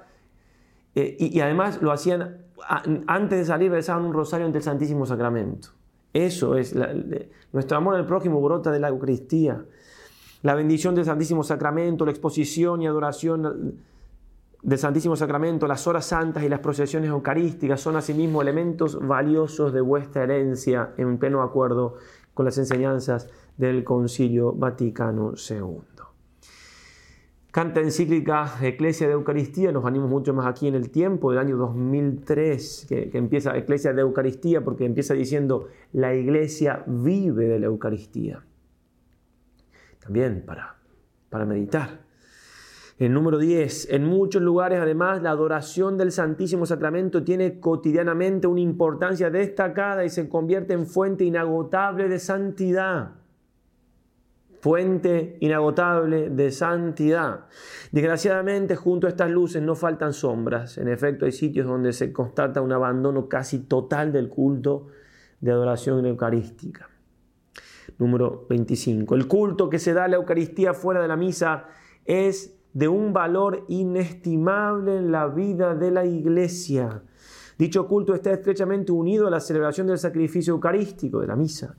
[0.96, 2.43] Eh, y, además lo hacían
[3.08, 5.70] antes de salir rezaban un rosario ante el Santísimo Sacramento.
[6.14, 6.76] Eso es,
[7.52, 9.66] nuestro amor al prójimo brota de la Eucaristía.
[10.44, 13.80] La bendición del Santísimo Sacramento, la exposición y adoración
[14.62, 19.82] del Santísimo Sacramento, las horas santas y las procesiones eucarísticas son asimismo elementos valiosos de
[19.82, 21.96] vuestra herencia en pleno acuerdo
[22.34, 25.93] con las enseñanzas del Concilio Vaticano II.
[27.54, 31.56] Canta encíclica Eclesia de Eucaristía, nos animamos mucho más aquí en el tiempo del año
[31.56, 38.44] 2003, que, empieza Eclesia de Eucaristía, porque empieza diciendo, la iglesia vive de la Eucaristía.
[40.00, 40.78] También para,
[41.30, 42.02] para meditar.
[42.98, 48.62] El número 10, en muchos lugares además la adoración del Santísimo Sacramento tiene cotidianamente una
[48.62, 53.23] importancia destacada y se convierte en fuente inagotable de santidad
[54.64, 57.48] fuente inagotable de santidad.
[57.92, 60.78] Desgraciadamente, junto a estas luces no faltan sombras.
[60.78, 64.88] En efecto, hay sitios donde se constata un abandono casi total del culto
[65.42, 66.88] de adoración eucarística.
[67.98, 69.16] Número 25.
[69.16, 71.66] El culto que se da a la Eucaristía fuera de la misa
[72.06, 77.04] es de un valor inestimable en la vida de la iglesia.
[77.58, 81.76] Dicho culto está estrechamente unido a la celebración del sacrificio eucarístico, de la misa.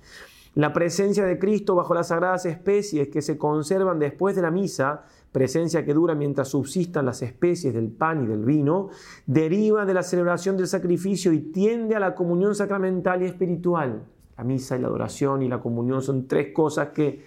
[0.54, 5.02] La presencia de Cristo bajo las sagradas especies que se conservan después de la misa,
[5.32, 8.90] presencia que dura mientras subsistan las especies del pan y del vino,
[9.26, 14.04] deriva de la celebración del sacrificio y tiende a la comunión sacramental y espiritual.
[14.36, 17.24] La misa y la adoración y la comunión son tres cosas que,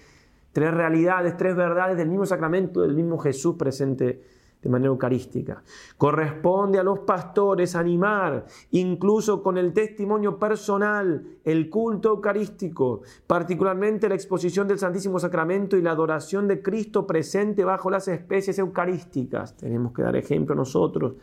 [0.54, 4.22] tres realidades, tres verdades del mismo sacramento, del mismo Jesús presente
[4.68, 5.64] de manera eucarística.
[5.98, 14.16] Corresponde a los pastores animar, incluso con el testimonio personal, el culto eucarístico, particularmente la
[14.16, 19.56] exposición del Santísimo Sacramento y la adoración de Cristo presente bajo las especies eucarísticas.
[19.56, 21.14] Tenemos que dar ejemplo nosotros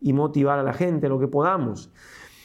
[0.00, 1.92] y motivar a la gente lo que podamos.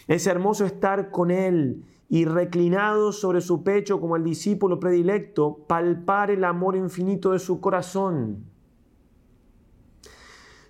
[0.08, 6.30] Es hermoso estar con Él y reclinado sobre su pecho como el discípulo predilecto, palpar
[6.30, 8.54] el amor infinito de su corazón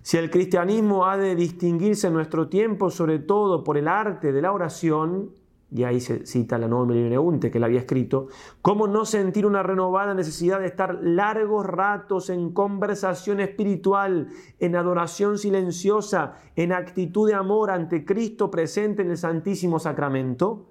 [0.06, 4.40] si el cristianismo ha de distinguirse en nuestro tiempo, sobre todo por el arte de
[4.40, 5.32] la oración,
[5.68, 8.28] y ahí se cita la Nueva Unte que la había escrito,
[8.62, 14.28] ¿cómo no sentir una renovada necesidad de estar largos ratos en conversación espiritual,
[14.60, 20.68] en adoración silenciosa, en actitud de amor ante Cristo presente en el Santísimo Sacramento?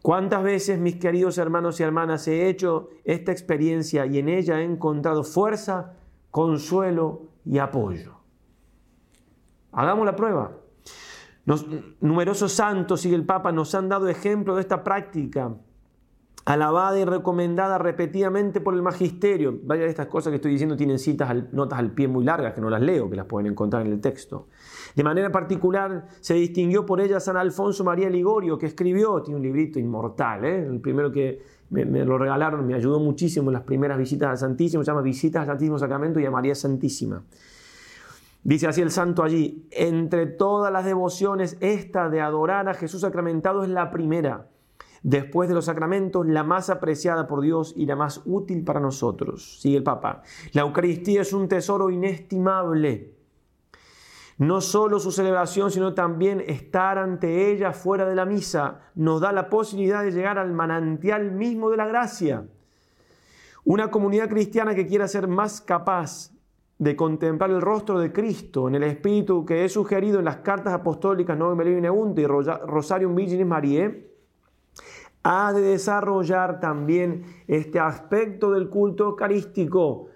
[0.00, 4.64] ¿Cuántas veces, mis queridos hermanos y hermanas, he hecho esta experiencia y en ella he
[4.64, 5.92] encontrado fuerza,
[6.30, 8.15] consuelo y apoyo?
[9.76, 10.52] Hagamos la prueba.
[12.00, 15.54] numerosos santos, y el Papa, nos han dado ejemplo de esta práctica,
[16.46, 19.60] alabada y recomendada repetidamente por el magisterio.
[19.64, 22.60] Varias de estas cosas que estoy diciendo tienen citas, notas al pie muy largas, que
[22.62, 24.48] no las leo, que las pueden encontrar en el texto.
[24.94, 29.42] De manera particular se distinguió por ella San Alfonso María Ligorio, que escribió, tiene un
[29.42, 30.66] librito inmortal, ¿eh?
[30.66, 34.82] el primero que me, lo regalaron, me ayudó muchísimo en las primeras visitas al Santísimo,
[34.82, 37.22] se llama Visitas al Santísimo Sacramento y a María Santísima.
[38.46, 43.64] Dice así el santo allí, entre todas las devociones, esta de adorar a Jesús sacramentado
[43.64, 44.46] es la primera.
[45.02, 49.58] Después de los sacramentos, la más apreciada por Dios y la más útil para nosotros.
[49.60, 50.22] Sigue el Papa.
[50.52, 53.16] La Eucaristía es un tesoro inestimable
[54.38, 59.32] no solo su celebración, sino también estar ante ella fuera de la misa nos da
[59.32, 62.46] la posibilidad de llegar al manantial mismo de la gracia.
[63.64, 66.35] Una comunidad cristiana que quiera ser más capaz
[66.78, 70.74] de contemplar el rostro de Cristo en el espíritu que he sugerido en las cartas
[70.74, 74.10] apostólicas Nove Melio y y Rosarium Virginis Mariae,
[75.22, 80.08] ha de desarrollar también este aspecto del culto eucarístico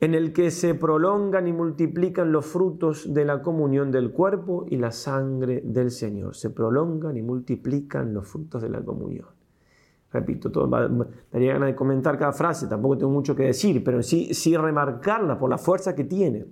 [0.00, 4.76] en el que se prolongan y multiplican los frutos de la comunión del cuerpo y
[4.76, 6.36] la sangre del Señor.
[6.36, 9.37] Se prolongan y multiplican los frutos de la comunión.
[10.12, 10.68] Repito, todo,
[11.30, 15.38] daría ganas de comentar cada frase, tampoco tengo mucho que decir, pero sí, sí remarcarla
[15.38, 16.46] por la fuerza que tiene.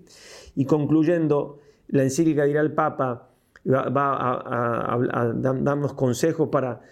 [0.57, 3.31] Y concluyendo, la encíclica dirá el Papa,
[3.67, 6.83] va, a, a darnos consejos para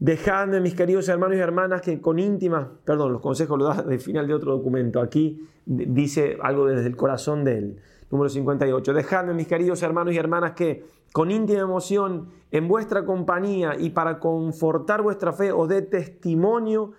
[0.00, 4.00] Dejadme, mis queridos hermanos y hermanas, que con íntima, perdón, los consejos los da al
[4.00, 4.98] final de otro documento.
[4.98, 7.76] Aquí dice algo desde el corazón del
[8.10, 8.94] número 58.
[8.94, 14.18] Dejadme, mis queridos hermanos y hermanas, que con íntima emoción, en vuestra compañía y para
[14.18, 16.92] confortar vuestra fe, os dé testimonio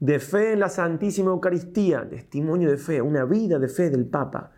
[0.00, 4.52] de fe en la Santísima Eucaristía, testimonio de fe, una vida de fe del Papa.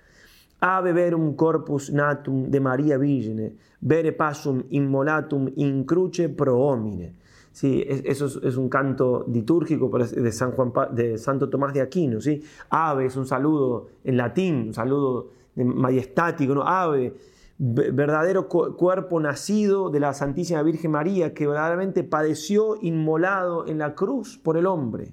[0.60, 7.14] Ave verum corpus natum de María Virgine, vere pasum immolatum in cruce pro homine.
[7.52, 12.20] Sí, eso es, un canto litúrgico de, San Juan, de Santo Tomás de Aquino.
[12.20, 12.40] ¿sí?
[12.70, 16.62] Ave es un saludo en latín, un saludo majestático, ¿no?
[16.62, 17.14] Ave,
[17.58, 24.38] verdadero cuerpo nacido de la Santísima Virgen María, que verdaderamente padeció inmolado en la cruz
[24.38, 25.12] por el hombre.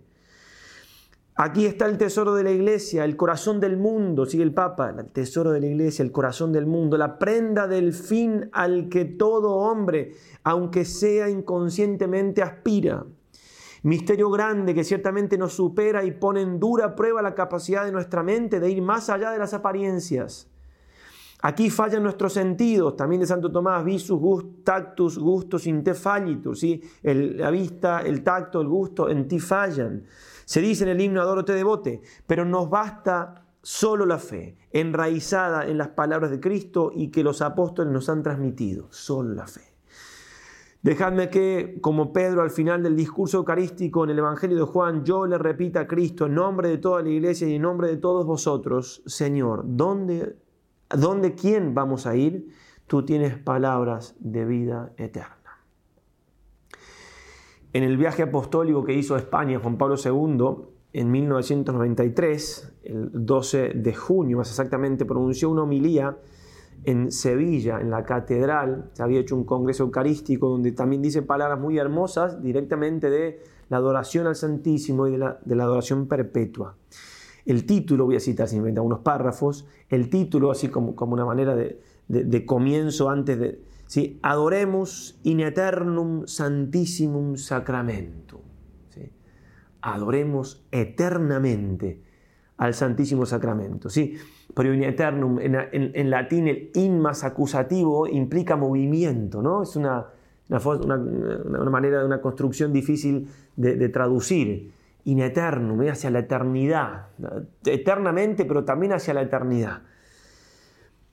[1.37, 5.07] Aquí está el tesoro de la iglesia, el corazón del mundo, sigue el Papa, el
[5.07, 9.55] tesoro de la iglesia, el corazón del mundo, la prenda del fin al que todo
[9.55, 13.05] hombre, aunque sea inconscientemente, aspira.
[13.83, 18.23] Misterio grande que ciertamente nos supera y pone en dura prueba la capacidad de nuestra
[18.23, 20.49] mente de ir más allá de las apariencias.
[21.45, 26.57] Aquí fallan nuestros sentidos, también de Santo Tomás, visus, gust, tactus, gustos, in te fallitur,
[26.57, 26.81] ¿sí?
[27.03, 30.05] la vista, el tacto, el gusto en ti fallan.
[30.43, 35.67] Se dice en el himno Adoro te devote, pero nos basta solo la fe, enraizada
[35.67, 39.75] en las palabras de Cristo y que los apóstoles nos han transmitido, solo la fe.
[40.81, 45.27] Dejadme que, como Pedro al final del discurso eucarístico en el Evangelio de Juan, yo
[45.27, 48.25] le repita a Cristo en nombre de toda la iglesia y en nombre de todos
[48.25, 50.37] vosotros, Señor, ¿dónde,
[50.89, 52.49] dónde quién vamos a ir?
[52.88, 55.36] Tú tienes palabras de vida eterna.
[57.73, 63.73] En el viaje apostólico que hizo a España Juan Pablo II en 1993, el 12
[63.75, 66.17] de junio más exactamente, pronunció una homilía
[66.86, 68.91] en Sevilla, en la catedral.
[68.93, 73.77] Se había hecho un congreso eucarístico donde también dice palabras muy hermosas directamente de la
[73.77, 76.77] adoración al Santísimo y de la, adoración perpetua.
[77.45, 81.55] El título, voy a citar simplemente algunos párrafos, el título, así como, como una manera
[81.55, 83.59] de comienzo antes de,
[84.23, 88.41] Adoremos in eternum santissimum sacramentum.
[89.81, 92.01] Adoremos eternamente
[92.57, 93.89] al Santísimo Sacramento.
[93.89, 94.17] ¿sí?
[94.55, 99.61] Pero in eternum, en, latín el in más acusativo implica movimiento, ¿no?
[99.61, 100.07] Es una,
[100.49, 104.71] una, manera de una construcción difícil de, traducir.
[105.05, 105.91] In eternum, ¿eh?
[105.91, 107.07] hacia la eternidad.
[107.63, 109.81] Eternamente, pero también hacia la eternidad.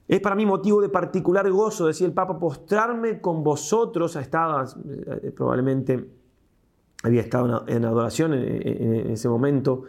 [0.09, 4.17] Es para mí motivo de particular gozo, decía el Papa, postrarme con vosotros.
[4.17, 6.09] Estaba, eh, probablemente
[7.03, 9.85] había estado en adoración en, ese momento,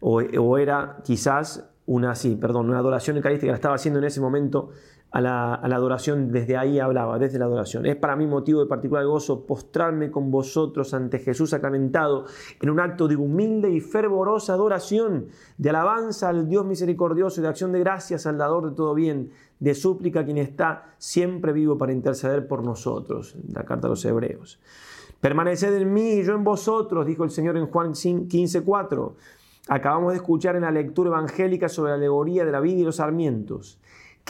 [0.00, 4.70] o, era quizás una, sí, perdón, una adoración eucarística, la estaba haciendo en ese momento
[5.12, 7.84] a la, adoración, desde ahí hablaba, desde la adoración.
[7.86, 12.26] Es para mí motivo de particular gozo postrarme con vosotros ante Jesús sacramentado
[12.60, 15.26] en un acto de humilde y fervorosa adoración,
[15.58, 19.30] de alabanza al Dios misericordioso y de acción de gracias al dador de todo bien,
[19.58, 23.34] de súplica a quien está siempre vivo para interceder por nosotros.
[23.52, 24.60] La carta a los hebreos.
[25.20, 29.16] Permaneced en mí y yo en vosotros, dijo el Señor en Juan 15:4.
[29.68, 32.96] Acabamos de escuchar en la lectura evangélica sobre la alegoría de la vida y los
[32.96, 33.78] sarmientos.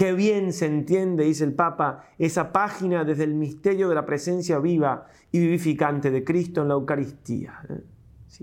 [0.01, 4.59] Qué bien se entiende, dice el Papa, esa página desde el misterio de la presencia
[4.59, 7.61] viva y vivificante de Cristo en la Eucaristía.
[7.69, 7.83] ¿eh?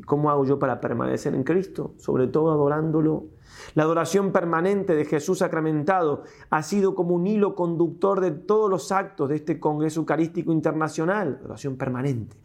[0.05, 1.95] ¿Cómo hago yo para permanecer en Cristo?
[1.97, 3.26] Sobre todo adorándolo.
[3.74, 8.91] La adoración permanente de Jesús sacramentado ha sido como un hilo conductor de todos los
[8.91, 11.39] actos de este Congreso Eucarístico Internacional.
[11.39, 12.38] Adoración permanente.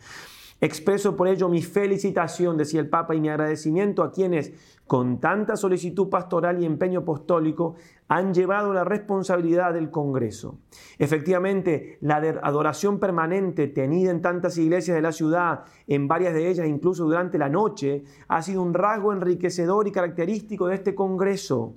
[0.63, 4.53] Expreso por ello mi felicitación, decía el Papa, y mi agradecimiento a quienes,
[4.93, 7.77] con tanta solicitud pastoral y empeño apostólico,
[8.09, 10.59] han llevado la responsabilidad del Congreso.
[10.99, 16.69] Efectivamente, la adoración permanente tenida en tantas iglesias de la ciudad, en varias de ellas
[16.69, 21.73] incluso durante la noche, ha sido un rasgo enriquecedor y característico de este Congreso.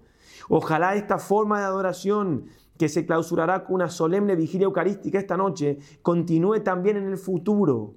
[0.49, 2.47] Ojalá esta forma de adoración
[2.77, 7.93] que se clausurará con una solemne vigilia eucarística esta noche, continúe también en el futuro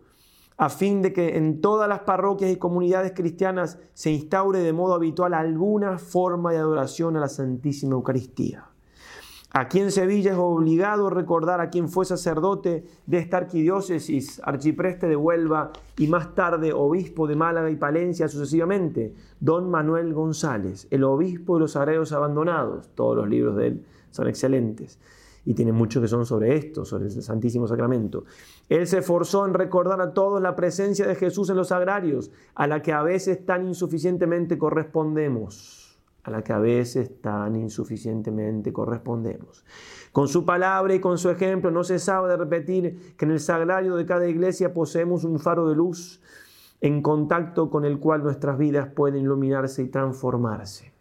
[0.59, 4.95] a fin de que en todas las parroquias y comunidades cristianas se instaure de modo
[4.95, 8.67] habitual alguna forma de adoración a la Santísima Eucaristía.
[9.51, 15.17] Aquí en Sevilla es obligado recordar a quien fue sacerdote de esta arquidiócesis, archipreste de
[15.17, 21.55] Huelva y más tarde obispo de Málaga y Palencia sucesivamente, don Manuel González, el obispo
[21.55, 22.91] de los Sagrados Abandonados.
[22.95, 24.99] Todos los libros de él son excelentes
[25.49, 28.25] y tiene muchos que son sobre esto, sobre el Santísimo Sacramento.
[28.69, 32.67] Él se esforzó en recordar a todos la presencia de Jesús en los sagrarios, a
[32.67, 39.65] la que a veces tan insuficientemente correspondemos, a la que a veces tan insuficientemente correspondemos.
[40.13, 43.97] Con su palabra y con su ejemplo no cesaba de repetir que en el sagrario
[43.97, 46.21] de cada iglesia poseemos un faro de luz
[46.83, 50.98] en contacto con el cual nuestras vidas pueden iluminarse y transformarse.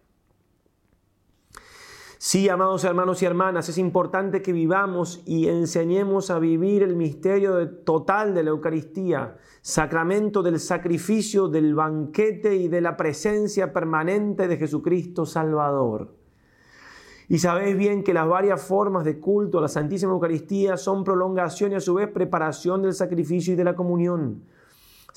[2.30, 7.69] Sí, amados hermanos y hermanas, es importante que vivamos y enseñemos a vivir el misterio
[7.86, 14.57] total de la Eucaristía, sacramento del sacrificio, del banquete y de la presencia permanente de
[14.57, 16.17] Jesucristo Salvador.
[17.30, 21.71] Y sabéis bien que las varias formas de culto a la Santísima Eucaristía son prolongación
[21.71, 24.43] y a su vez preparación del sacrificio y de la comunión.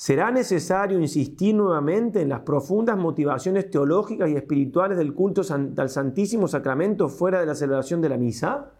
[0.01, 6.49] ¿Será necesario insistir nuevamente en las profundas motivaciones teológicas y espirituales del culto al Santísimo
[6.49, 8.71] Sacramento fuera de la celebración de la misa?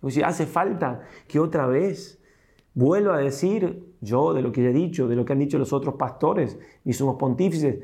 [0.00, 2.18] Pues hace falta que otra vez
[2.74, 5.56] vuelva a decir yo de lo que ya he dicho, de lo que han dicho
[5.56, 7.78] los otros pastores y somos pontífices,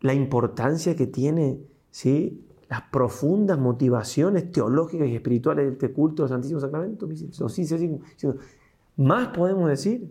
[0.00, 1.60] la importancia que tiene
[1.90, 2.46] ¿sí?
[2.70, 7.06] las profundas motivaciones teológicas y espirituales de este culto al Santísimo Sacramento.
[8.96, 10.10] Más podemos decir.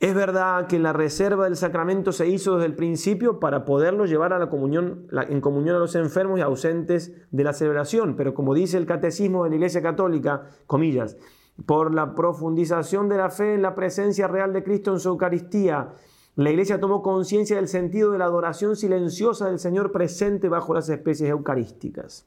[0.00, 4.32] Es verdad que la reserva del sacramento se hizo desde el principio para poderlo llevar
[4.32, 8.54] a la comunión, en comunión a los enfermos y ausentes de la celebración, pero como
[8.54, 11.18] dice el catecismo de la Iglesia Católica, comillas,
[11.66, 15.90] por la profundización de la fe en la presencia real de Cristo en su Eucaristía,
[16.34, 20.88] la Iglesia tomó conciencia del sentido de la adoración silenciosa del Señor presente bajo las
[20.88, 22.26] especies eucarísticas.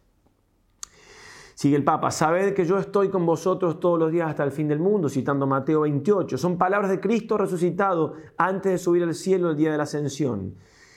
[1.64, 4.68] Sigue el Papa, sabed que yo estoy con vosotros todos los días hasta el fin
[4.68, 6.38] del mundo, citando Mateo 28.
[6.38, 10.56] Son palabras de Cristo resucitado antes de subir al cielo el día de la ascensión.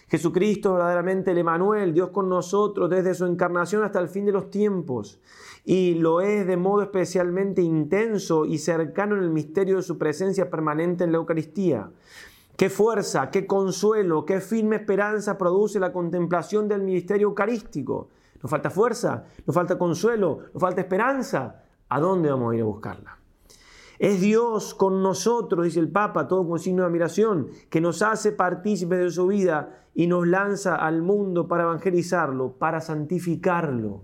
[0.09, 4.51] Jesucristo verdaderamente el Emanuel, Dios con nosotros desde su encarnación hasta el fin de los
[4.51, 5.21] tiempos.
[5.65, 10.51] Y lo es de modo especialmente intenso y cercano en el misterio de su presencia
[10.51, 11.91] permanente en la Eucaristía.
[12.57, 18.09] Qué fuerza, qué consuelo, qué firme esperanza produce la contemplación del ministerio eucarístico.
[18.43, 21.63] Nos falta fuerza, nos falta consuelo, nos falta esperanza.
[21.89, 23.19] ¿A dónde vamos a ir a buscarla?
[23.99, 28.33] Es Dios con nosotros, dice el Papa, todo con signo de admiración, que nos hace
[28.33, 34.03] partícipes de su vida y nos lanza al mundo para evangelizarlo, para santificarlo.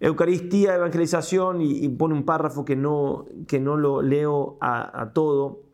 [0.00, 5.64] Eucaristía, evangelización, y, pone un párrafo que no, que no lo leo a, a todo,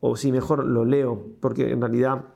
[0.00, 2.26] o si mejor lo leo, porque en realidad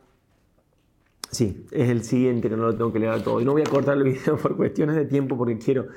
[1.35, 3.41] Sí, es el siguiente que no lo tengo que leer todo.
[3.41, 5.89] Y no voy a cortar el video por cuestiones de tiempo porque quiero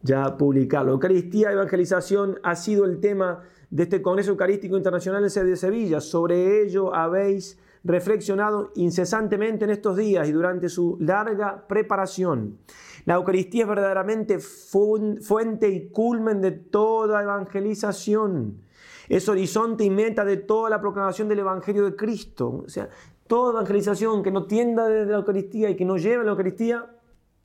[0.00, 0.92] ya publicarlo.
[0.92, 6.00] Eucaristía, evangelización ha sido el tema de este Congreso Eucarístico Internacional de Sevilla.
[6.00, 12.56] Sobre ello habéis reflexionado incesantemente en estos días y durante su larga preparación.
[13.04, 18.62] La Eucaristía es verdaderamente fuente y culmen de toda evangelización.
[19.10, 22.62] Es horizonte y meta de toda la proclamación del Evangelio de Cristo.
[22.64, 22.88] O sea,
[23.30, 26.84] toda evangelización que no tienda desde la Eucaristía y que no lleve la Eucaristía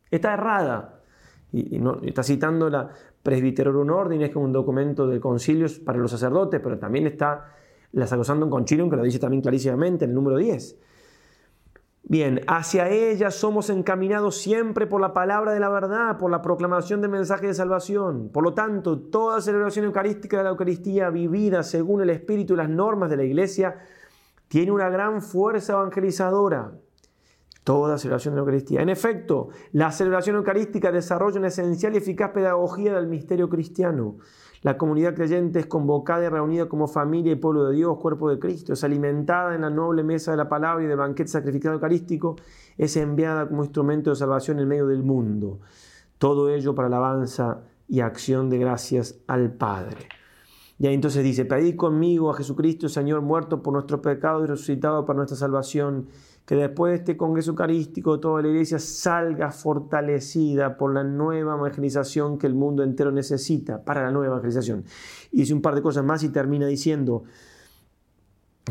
[0.10, 1.02] está errada.
[1.52, 2.90] Y, no, está citando la
[3.22, 7.54] Presbyterorum Ordine, que es un documento de concilios para los sacerdotes, pero también está
[7.92, 10.76] la Sacrosantum Concilium, que lo dice también clarísimamente en el número 10.
[12.02, 17.00] Bien, hacia ella somos encaminados siempre por la palabra de la verdad, por la proclamación
[17.00, 18.30] del mensaje de salvación.
[18.30, 22.70] Por lo tanto, toda celebración eucarística de la Eucaristía vivida según el espíritu y las
[22.70, 23.76] normas de la Iglesia
[24.56, 26.72] tiene una gran fuerza evangelizadora.
[27.66, 28.82] Toda celebración de la Eucaristía.
[28.82, 34.16] En efecto, la celebración eucarística desarrolla una esencial y eficaz pedagogía del misterio cristiano.
[34.62, 38.40] La comunidad creyente es convocada y reunida como familia y pueblo de Dios, cuerpo de
[38.40, 42.38] Cristo, es alimentada en la noble mesa de la palabra y del banquete sacrificado eucarístico,
[42.78, 45.60] es enviada como instrumento de salvación en medio del mundo.
[46.18, 50.08] Todo ello para alabanza y acción de gracias al Padre.
[50.78, 55.06] Y ahí entonces dice, pedid conmigo a Jesucristo, Señor, muerto por nuestro pecado y resucitado
[55.06, 56.08] para nuestra salvación
[56.46, 62.38] que después de este Congreso Eucarístico toda la Iglesia salga fortalecida por la nueva evangelización
[62.38, 64.84] que el mundo entero necesita para la nueva evangelización.
[65.32, 67.24] Y dice un par de cosas más y termina diciendo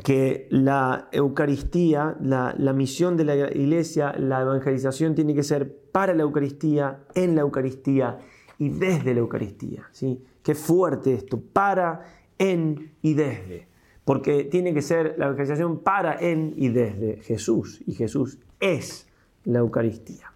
[0.03, 6.15] que la Eucaristía, la, la misión de la Iglesia, la evangelización tiene que ser para
[6.15, 8.19] la Eucaristía, en la Eucaristía
[8.59, 9.85] y desde la Eucaristía.
[9.91, 10.23] ¿sí?
[10.45, 12.07] Qué fuerte esto, para,
[12.39, 13.75] en y desde
[14.05, 19.09] porque tiene que ser la evangelización para, en y desde Jesús, y Jesús es
[19.45, 20.33] la Eucaristía.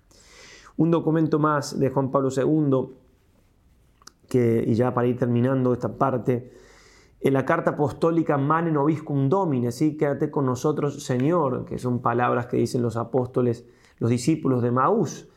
[0.77, 2.95] Un documento más de Juan Pablo II,
[4.29, 6.53] que, y ya para ir terminando esta parte,
[7.21, 9.97] en la carta apostólica Mane Nobiscum Domine, ¿sí?
[9.97, 13.67] quédate con nosotros, Señor, que son palabras que dicen los apóstoles,
[13.99, 15.29] los discípulos de Maús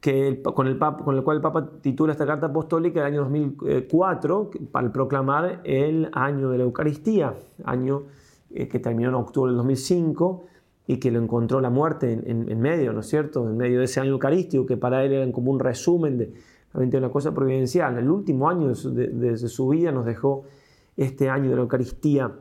[0.00, 4.50] que con, el con el cual el Papa titula esta carta apostólica el año 2004
[4.72, 7.34] para proclamar el año de la Eucaristía,
[7.64, 8.04] año
[8.50, 10.44] eh, que terminó en octubre del 2005
[10.86, 13.48] y que lo encontró la muerte en, medio, ¿no es cierto?
[13.48, 16.32] En medio de ese año eucarístico que para él era como un resumen de
[16.72, 17.96] realmente una cosa providencial.
[17.98, 20.44] El último año de de su vida nos dejó
[20.96, 22.32] este año de la Eucaristía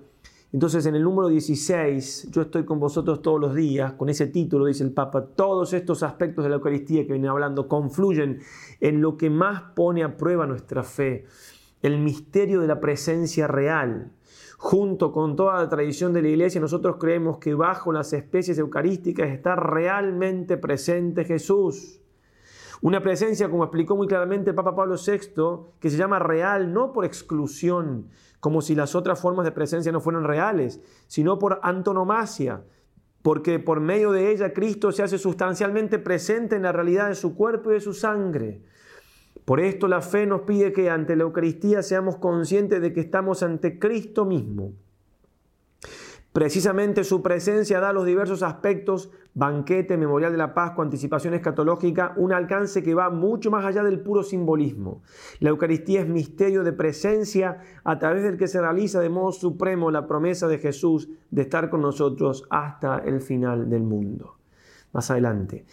[0.52, 4.66] entonces en el número 16, yo estoy con vosotros todos los días, con ese título,
[4.66, 8.40] dice el Papa, todos estos aspectos de la Eucaristía que viene hablando confluyen
[8.80, 11.26] en lo que más pone a prueba nuestra fe,
[11.84, 14.12] el misterio de la presencia real.
[14.58, 19.30] Junto con toda la tradición de la Iglesia, nosotros creemos que bajo las especies eucarísticas
[19.30, 22.02] está realmente presente Jesús.
[22.82, 26.94] Una presencia, como explicó muy claramente el Papa Pablo VI, que se llama real no
[26.94, 28.10] por exclusión,
[28.40, 32.64] como si las otras formas de presencia no fueran reales, sino por antonomasia,
[33.22, 37.36] porque por medio de ella Cristo se hace sustancialmente presente en la realidad de su
[37.36, 38.64] cuerpo y de su sangre.
[39.44, 43.44] Por esto la fe nos pide que ante la Eucaristía seamos conscientes de que estamos
[43.44, 44.74] ante Cristo mismo
[46.34, 49.10] Precisamente su presencia da los diversos aspectos,
[49.40, 54.02] banquete, memorial de la Pascua, anticipación escatológica, un alcance que va mucho más allá del
[54.02, 55.02] puro simbolismo.
[55.40, 59.92] La Eucaristía es misterio de presencia a través del que se realiza de modo supremo
[59.92, 64.36] la promesa de Jesús de estar con nosotros hasta el final del mundo.
[64.92, 65.66] Más adelante.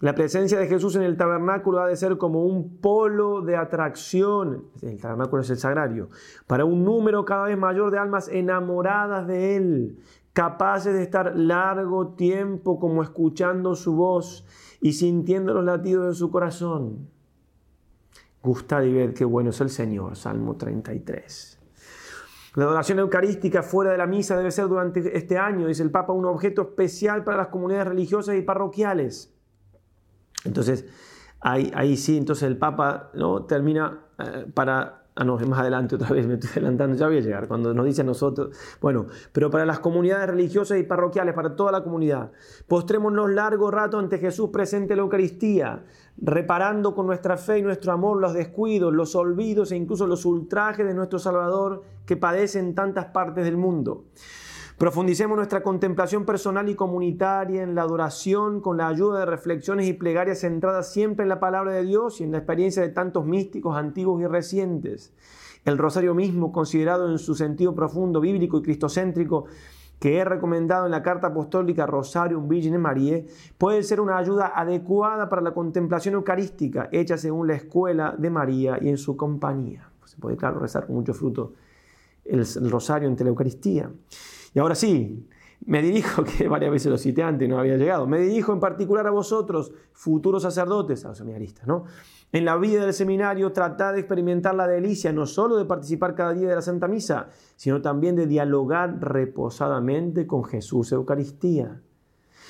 [0.00, 4.64] La presencia de Jesús en el tabernáculo ha de ser como un polo de atracción,
[4.82, 6.10] el tabernáculo es el sagrario,
[6.48, 9.98] para un número cada vez mayor de almas enamoradas de Él,
[10.34, 14.44] capaces de estar largo tiempo como escuchando su voz
[14.80, 17.08] y sintiendo los latidos de su corazón.
[18.42, 21.60] Gustad y ver qué bueno es el Señor, Salmo 33.
[22.56, 26.12] La adoración eucarística fuera de la misa debe ser durante este año, dice el Papa,
[26.12, 29.32] un objeto especial para las comunidades religiosas y parroquiales.
[30.44, 30.84] Entonces,
[31.40, 33.44] ahí, ahí sí, entonces el Papa ¿no?
[33.44, 35.03] termina eh, para...
[35.16, 37.86] Ah, no, más adelante otra vez me estoy adelantando, ya voy a llegar, cuando nos
[37.86, 42.32] dice a nosotros, bueno, pero para las comunidades religiosas y parroquiales, para toda la comunidad,
[42.66, 45.84] postrémonos largo rato ante Jesús presente en la Eucaristía,
[46.16, 50.84] reparando con nuestra fe y nuestro amor los descuidos, los olvidos e incluso los ultrajes
[50.84, 54.06] de nuestro Salvador que padece en tantas partes del mundo.
[54.78, 59.92] Profundicemos nuestra contemplación personal y comunitaria en la adoración con la ayuda de reflexiones y
[59.92, 63.76] plegarias centradas siempre en la palabra de Dios y en la experiencia de tantos místicos
[63.76, 65.14] antiguos y recientes.
[65.64, 69.44] El rosario mismo, considerado en su sentido profundo, bíblico y cristocéntrico,
[70.00, 75.28] que he recomendado en la carta apostólica Rosarium Virgine Marie, puede ser una ayuda adecuada
[75.28, 79.88] para la contemplación eucarística, hecha según la escuela de María y en su compañía.
[80.04, 81.52] Se puede, claro, rezar con mucho fruto
[82.24, 83.90] el, rosario ante la Eucaristía.
[84.54, 85.28] Y ahora sí,
[85.66, 89.06] me dirijo, que varias veces lo cité antes no había llegado, me dirijo en particular
[89.06, 91.84] a vosotros, futuros sacerdotes, a los seminaristas, ¿no?
[92.32, 96.32] En la vida del seminario tratad de experimentar la delicia no solo de participar cada
[96.32, 101.80] día de la Santa Misa, sino también de dialogar reposadamente con Jesús Eucaristía.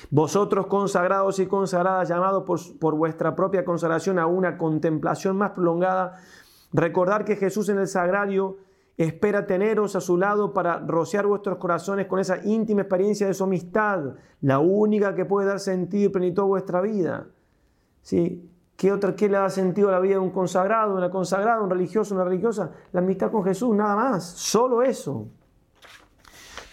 [0.09, 6.19] Vosotros consagrados y consagradas, llamados por, por vuestra propia consagración a una contemplación más prolongada,
[6.73, 8.57] recordar que Jesús en el sagrario
[8.97, 13.43] espera teneros a su lado para rociar vuestros corazones con esa íntima experiencia de su
[13.43, 17.27] amistad, la única que puede dar sentido y plenitud a vuestra vida.
[18.01, 18.49] ¿Sí?
[18.77, 21.69] ¿Qué, otra, ¿Qué le da sentido a la vida de un consagrado, una consagrada, un
[21.69, 22.71] religioso, una religiosa?
[22.91, 25.27] La amistad con Jesús, nada más, solo eso.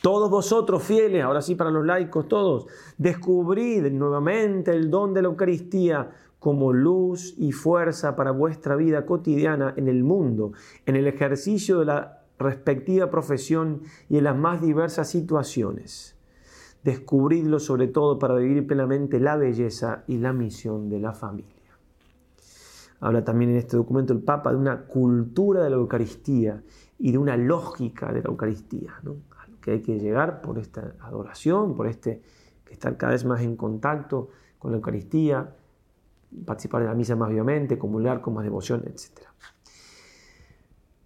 [0.03, 2.67] Todos vosotros fieles, ahora sí para los laicos, todos,
[2.99, 6.11] descubrid nuevamente el don de la Eucaristía
[6.43, 10.51] como luz y fuerza para vuestra vida cotidiana en el mundo,
[10.87, 16.17] en el ejercicio de la respectiva profesión y en las más diversas situaciones.
[16.83, 21.79] Descubridlo sobre todo para vivir plenamente la belleza y la misión de la familia.
[22.99, 26.61] Habla también en este documento el Papa de una cultura de la Eucaristía
[26.99, 29.15] y de una lógica de la Eucaristía, ¿no?
[29.61, 32.21] que hay que llegar por esta adoración, por este
[32.69, 35.55] estar cada vez más en contacto con la Eucaristía,
[36.45, 39.27] participar de la misa más vivamente, comulgar con más devoción, etc.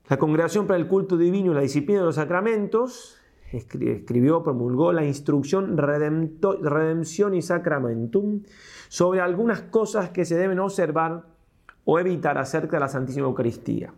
[0.09, 3.19] La Congregación para el Culto Divino y la Disciplina de los Sacramentos
[3.53, 8.43] escribió, promulgó la instrucción Redemption y Sacramentum
[8.89, 11.27] sobre algunas cosas que se deben observar
[11.85, 13.93] o evitar acerca de la Santísima Eucaristía.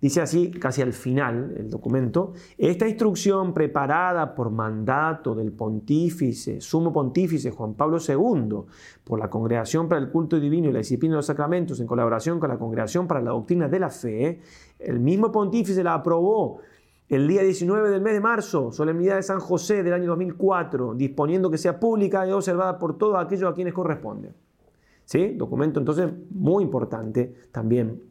[0.00, 6.92] Dice así, casi al final el documento, esta instrucción preparada por mandato del pontífice, sumo
[6.92, 8.60] pontífice Juan Pablo II,
[9.02, 12.38] por la Congregación para el Culto Divino y la Disciplina de los Sacramentos, en colaboración
[12.38, 14.40] con la Congregación para la Doctrina de la Fe,
[14.78, 16.60] el mismo pontífice la aprobó
[17.08, 21.50] el día 19 del mes de marzo, solemnidad de San José del año 2004, disponiendo
[21.50, 24.30] que sea pública y observada por todos aquellos a quienes corresponde.
[25.04, 25.34] ¿Sí?
[25.34, 28.07] Documento entonces muy importante también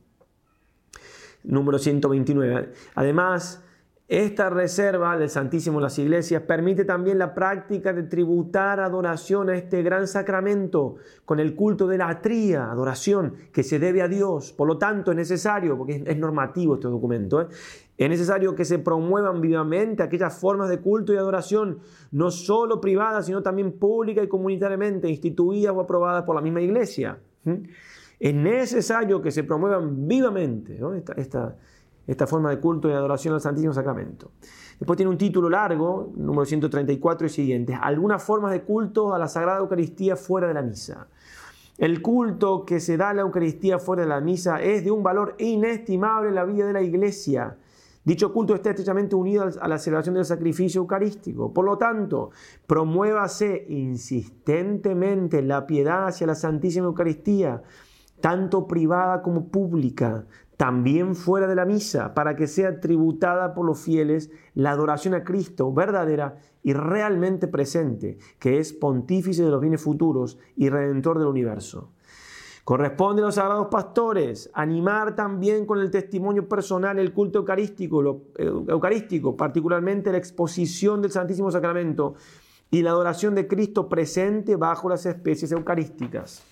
[1.48, 2.72] número 129.
[2.96, 3.64] Además,
[4.10, 9.58] esta reserva del Santísimo en las iglesias permite también la práctica de tributar adoración a
[9.58, 10.96] este gran sacramento
[11.26, 14.54] con el culto de la tría, adoración que se debe a Dios.
[14.54, 17.48] Por lo tanto, es necesario, porque es, normativo este documento, ¿eh?
[17.98, 21.80] es necesario que se promuevan vivamente aquellas formas de culto y adoración,
[22.12, 27.20] no solo privadas, sino también públicas y comunitariamente, instituidas o aprobadas por la misma iglesia.
[28.20, 30.80] Es necesario que se promuevan vivamente
[31.18, 31.56] esta,
[32.08, 34.32] esta, forma de culto y adoración al Santísimo Sacramento.
[34.80, 39.28] Después tiene un título largo, número 134 y siguientes, algunas formas de culto a la
[39.28, 41.08] Sagrada Eucaristía fuera de la misa.
[41.78, 45.04] El culto que se da a la Eucaristía fuera de la misa es de un
[45.04, 47.56] valor inestimable en la vida de la iglesia.
[48.04, 51.54] Dicho culto está estrechamente unido a la celebración del sacrificio eucarístico.
[51.54, 52.32] Por lo tanto,
[52.66, 57.62] promuévase insistentemente la piedad hacia la Santísima Eucaristía,
[58.20, 60.26] tanto privada como pública,
[60.58, 65.24] también fuera de la misa, para que sea tributada por los fieles la adoración a
[65.24, 71.28] Cristo verdadera y realmente presente, que es pontífice de los bienes futuros y redentor del
[71.28, 71.92] universo.
[72.64, 80.12] Corresponde a los sagrados pastores animar también con el testimonio personal el culto eucarístico, particularmente
[80.12, 82.16] la exposición del Santísimo Sacramento
[82.70, 86.44] y la adoración de Cristo presente bajo las especies eucarísticas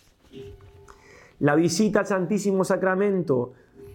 [1.39, 3.53] la visita al Santísimo Sacramento,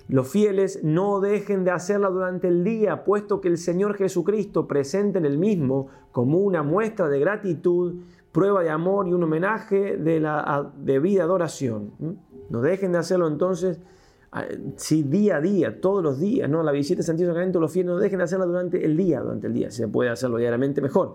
[0.09, 5.19] los fieles no dejen de hacerla durante el día, puesto que el Señor Jesucristo presente
[5.19, 7.95] en el mismo como una muestra de gratitud,
[8.33, 11.93] prueba de amor y un homenaje de la debida adoración.
[12.49, 13.81] No dejen de hacerlo entonces
[14.77, 16.63] sí, día a día, todos los días, ¿no?
[16.63, 19.49] La visita al Santísimo Sacramento, los fieles no dejen de hacerla durante el día, durante
[19.49, 21.15] el día, si se puede hacerlo diariamente mejor.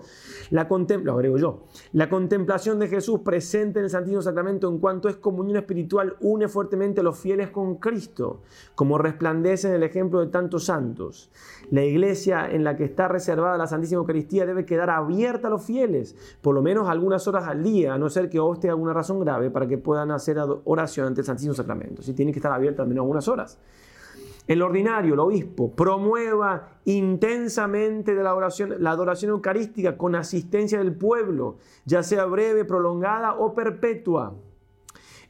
[0.50, 1.64] La lo agrego yo.
[1.94, 6.50] La contemplación de Jesús presente en el Santísimo Sacramento en cuanto es comunión espiritual une
[6.50, 8.42] fuertemente a los fieles con Cristo,
[8.76, 11.32] como resplandece en el ejemplo de tantos santos.
[11.72, 15.64] La iglesia en la que está reservada la Santísima Eucaristía debe quedar abierta a los
[15.64, 19.20] fieles, por lo menos algunas horas al día, a no ser que oste alguna razón
[19.22, 22.02] grave para que puedan hacer oración ante el Santísimo Sacramento.
[22.02, 23.60] Si tiene que estar abierta al menos algunas horas.
[24.48, 28.36] El ordinario, el obispo, promueva intensamente la,
[28.78, 34.36] la adoración eucarística con asistencia del pueblo, ya sea breve, prolongada o perpetua.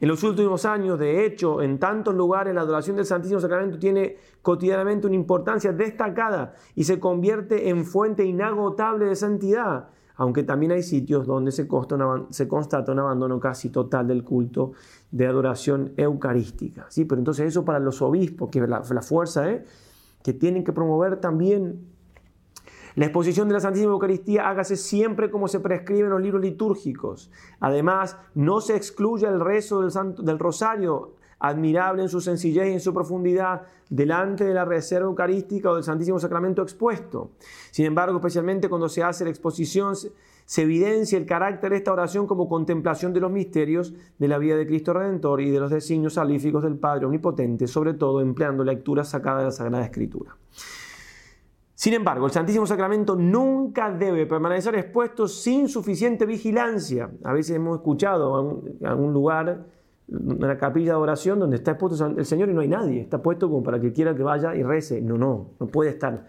[0.00, 4.18] En los últimos años, de hecho, en tantos lugares la adoración del Santísimo Sacramento tiene
[4.42, 10.82] cotidianamente una importancia destacada y se convierte en fuente inagotable de santidad, aunque también hay
[10.82, 14.72] sitios donde se, constata un abandono casi total del culto
[15.10, 16.86] de adoración eucarística.
[16.88, 17.04] ¿sí?
[17.04, 19.64] Pero entonces eso para los obispos, que la, la fuerza, ¿eh?
[20.22, 21.96] que tienen que promover también
[22.96, 27.30] la exposición de la Santísima Eucaristía hágase siempre como se prescribe en los libros litúrgicos.
[27.60, 32.94] Además, no se excluya el rezo del, Rosario, admirable en su sencillez y en su
[32.94, 37.32] profundidad, delante de la reserva eucarística o del Santísimo Sacramento expuesto.
[37.70, 39.94] Sin embargo, especialmente cuando se hace la exposición,
[40.44, 44.56] se evidencia el carácter de esta oración como contemplación de los misterios de la vida
[44.56, 49.08] de Cristo Redentor y de los designios salíficos del Padre Omnipotente, sobre todo empleando lecturas
[49.08, 50.36] sacadas de la Sagrada Escritura.
[51.74, 57.10] Sin embargo, el Santísimo Sacramento nunca debe permanecer expuesto sin suficiente vigilancia.
[57.22, 59.66] A veces hemos escuchado en algún lugar,
[60.08, 63.00] una capilla de oración, donde está expuesto el Señor y no hay nadie.
[63.00, 65.00] Está puesto como para que quiera que vaya y rece.
[65.00, 66.28] No, no, no puede estar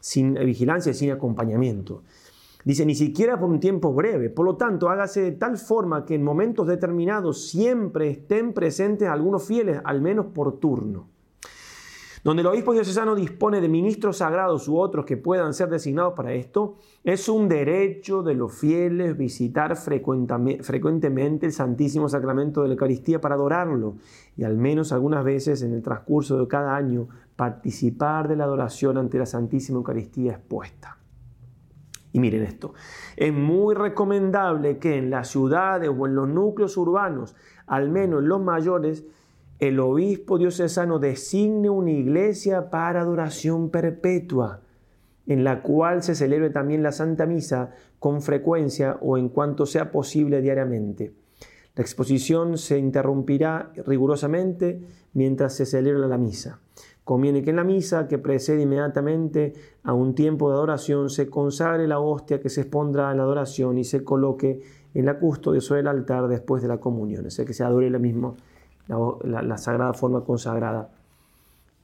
[0.00, 2.02] sin vigilancia y sin acompañamiento.
[2.64, 4.30] Dice, ni siquiera por un tiempo breve.
[4.30, 9.44] Por lo tanto, hágase de tal forma que en momentos determinados siempre estén presentes algunos
[9.44, 11.11] fieles, al menos por turno.
[12.24, 16.32] Donde el obispo diocesano dispone de ministros sagrados u otros que puedan ser designados para
[16.32, 23.20] esto, es un derecho de los fieles visitar frecuentemente el Santísimo Sacramento de la Eucaristía
[23.20, 23.96] para adorarlo
[24.36, 28.98] y al menos algunas veces en el transcurso de cada año participar de la adoración
[28.98, 30.98] ante la Santísima Eucaristía expuesta.
[32.12, 32.74] Y miren esto,
[33.16, 37.34] es muy recomendable que en las ciudades o en los núcleos urbanos,
[37.66, 39.04] al menos en los mayores,
[39.62, 44.62] el obispo diocesano designe una iglesia para adoración perpetua,
[45.28, 49.92] en la cual se celebre también la Santa Misa con frecuencia o en cuanto sea
[49.92, 51.14] posible diariamente.
[51.76, 54.82] La exposición se interrumpirá rigurosamente
[55.12, 56.58] mientras se celebra la misa.
[57.04, 59.52] Conviene que en la misa, que precede inmediatamente
[59.84, 63.78] a un tiempo de adoración, se consagre la hostia que se expondrá en la adoración
[63.78, 64.60] y se coloque
[64.92, 67.90] en la custodia sobre el altar después de la comunión, o sea que se adore
[67.90, 68.34] la misma
[69.24, 70.90] la, sagrada forma consagrada,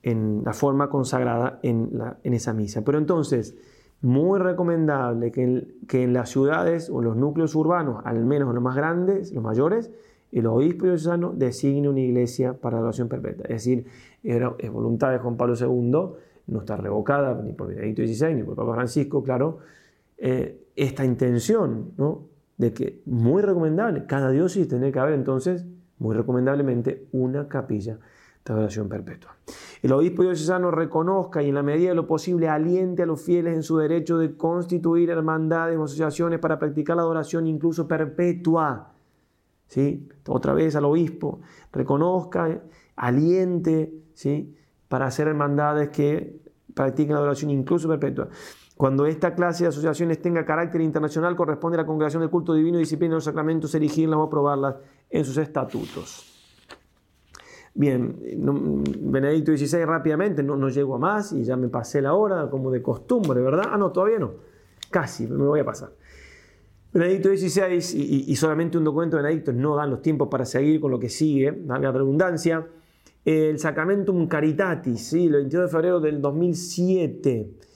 [0.02, 2.82] en la forma consagrada en, en, esa misa.
[2.82, 3.56] Pero entonces,
[4.00, 8.62] muy recomendable que en, que en las ciudades o los núcleos urbanos, al menos los
[8.62, 9.90] más grandes, los mayores,
[10.30, 13.44] el obispo diocesano designe una iglesia para la oración perpetua.
[13.44, 13.86] Es decir,
[14.22, 16.16] era, es voluntad de Juan Pablo II,
[16.48, 19.58] no está revocada ni por Benedicto XVI ni por Papa Francisco, claro,
[20.18, 22.26] eh, esta intención, ¿no?
[22.56, 25.64] De que muy recomendable, cada diócesis tiene que haber entonces
[25.98, 27.98] muy recomendablemente una capilla
[28.44, 29.36] de adoración perpetua.
[29.82, 33.54] El obispo diocesano reconozca y en la medida de lo posible aliente a los fieles
[33.54, 38.92] en su derecho de constituir hermandades o asociaciones para practicar la adoración incluso perpetua.
[39.66, 40.08] ¿Sí?
[40.26, 41.40] Otra vez al obispo,
[41.72, 42.62] reconozca,
[42.96, 44.56] aliente ¿sí?
[44.88, 46.40] para hacer hermandades que
[46.74, 48.28] practiquen la adoración incluso perpetua.
[48.78, 52.78] Cuando esta clase de asociaciones tenga carácter internacional, corresponde a la Congregación del Culto Divino
[52.78, 54.76] y Disciplina de los Sacramentos erigirlas o aprobarlas
[55.10, 56.32] en sus estatutos.
[57.74, 58.16] Bien,
[59.00, 62.70] Benedicto XVI rápidamente, no, no llego a más y ya me pasé la hora como
[62.70, 63.64] de costumbre, ¿verdad?
[63.68, 64.34] Ah, no, todavía no.
[64.92, 65.90] Casi, me voy a pasar.
[66.92, 67.78] Benedicto XVI
[68.28, 71.08] y, solamente un documento de Benedicto no dan los tiempos para seguir con lo que
[71.08, 72.64] sigue, valga la redundancia.
[73.24, 75.26] El Sacramentum Caritatis, ¿sí?
[75.26, 77.67] el 22 de febrero del 2007.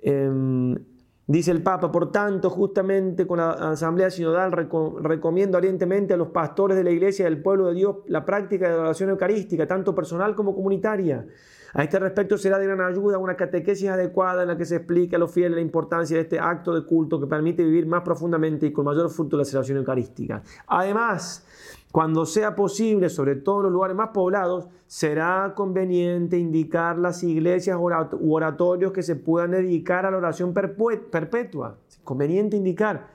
[0.00, 6.74] Dice el Papa, por tanto, justamente con la Asamblea Sinodal recomiendo ardientemente a los pastores
[6.74, 10.54] de la Iglesia del pueblo de Dios la práctica de oración eucarística, tanto personal como
[10.54, 11.26] comunitaria.
[11.74, 15.16] A este respecto será de gran ayuda una catequesis adecuada en la que se explique
[15.16, 18.64] a los fieles la importancia de este acto de culto que permite vivir más profundamente
[18.64, 20.42] y con mayor fruto la celebración eucarística.
[20.66, 21.46] Además,
[21.92, 27.78] cuando sea posible, sobre todo en los lugares más poblados, será conveniente indicar las iglesias
[27.78, 31.78] u oratorios que se puedan dedicar a la oración perpetua.
[32.04, 33.08] Conveniente indicar.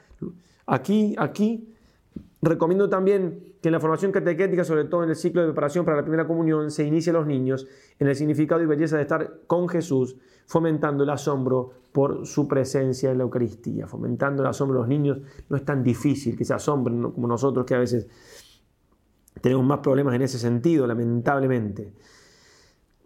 [0.66, 1.74] Aquí, aquí,
[2.42, 5.98] recomiendo también que en la formación catequética, sobre todo en el ciclo de preparación para
[5.98, 7.68] la primera comunión, se inicie a los niños
[8.00, 10.18] en el significado y belleza de estar con Jesús,
[10.48, 13.88] fomentando el asombro por su presencia en la Eucaristía.
[13.88, 17.66] Fomentando el asombro de los niños no es tan difícil que se asombren como nosotros
[17.66, 18.08] que a veces
[19.42, 21.94] tenemos más problemas en ese sentido, lamentablemente.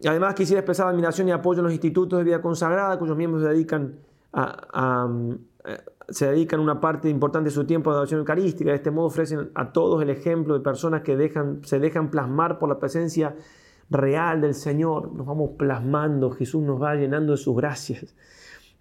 [0.05, 3.49] Además, quisiera expresar admiración y apoyo a los institutos de vida consagrada, cuyos miembros se
[3.49, 3.95] dedican
[5.65, 5.77] eh,
[6.09, 8.69] se dedican una parte importante de su tiempo a la adoración eucarística.
[8.69, 12.59] De este modo ofrecen a todos el ejemplo de personas que dejan, se dejan plasmar
[12.59, 13.35] por la presencia
[13.89, 15.11] real del Señor.
[15.13, 18.15] Nos vamos plasmando, Jesús nos va llenando de sus gracias.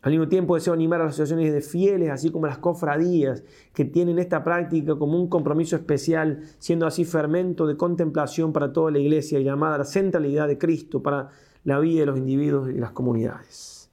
[0.07, 3.43] Al mismo tiempo deseo animar a las asociaciones de fieles, así como las cofradías,
[3.75, 8.93] que tienen esta práctica como un compromiso especial, siendo así fermento de contemplación para toda
[8.93, 11.31] la iglesia, llamada a la centralidad de Cristo para
[11.65, 13.91] la vida de los individuos y las comunidades.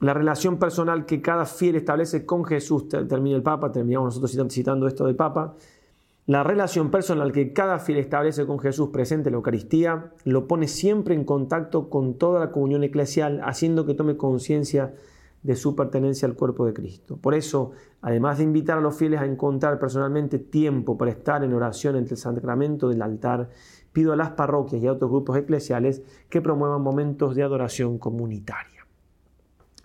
[0.00, 4.88] La relación personal que cada fiel establece con Jesús, termina el Papa, terminamos nosotros citando
[4.88, 5.54] esto del Papa,
[6.26, 10.68] la relación personal que cada fiel establece con Jesús presente en la Eucaristía lo pone
[10.68, 14.94] siempre en contacto con toda la comunión eclesial, haciendo que tome conciencia
[15.42, 17.16] de su pertenencia al cuerpo de Cristo.
[17.16, 21.54] Por eso, además de invitar a los fieles a encontrar personalmente tiempo para estar en
[21.54, 23.48] oración entre el sacramento del altar,
[23.92, 28.86] pido a las parroquias y a otros grupos eclesiales que promuevan momentos de adoración comunitaria.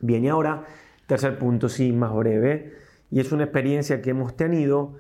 [0.02, 0.66] Bien, y ahora,
[1.08, 2.74] tercer punto, sí, más breve,
[3.10, 4.94] y es una experiencia que hemos tenido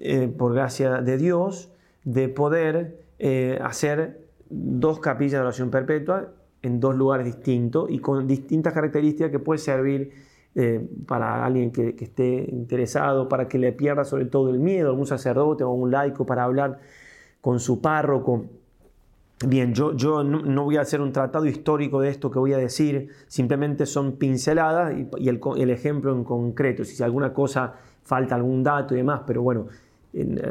[0.00, 1.72] eh, por gracia de Dios,
[2.04, 6.32] de poder eh, hacer dos capillas de oración perpetua
[6.62, 10.12] en dos lugares distintos y con distintas características que puede servir
[10.54, 15.06] eh, para alguien que, esté interesado, para que le pierda sobre todo el miedo, algún
[15.06, 16.80] sacerdote o un laico para hablar
[17.40, 18.46] con su párroco.
[19.46, 22.58] Bien, yo, yo no, voy a hacer un tratado histórico de esto que voy a
[22.58, 28.94] decir, simplemente son pinceladas y, el, ejemplo en concreto, si alguna cosa falta algún dato
[28.94, 29.68] y demás, pero bueno,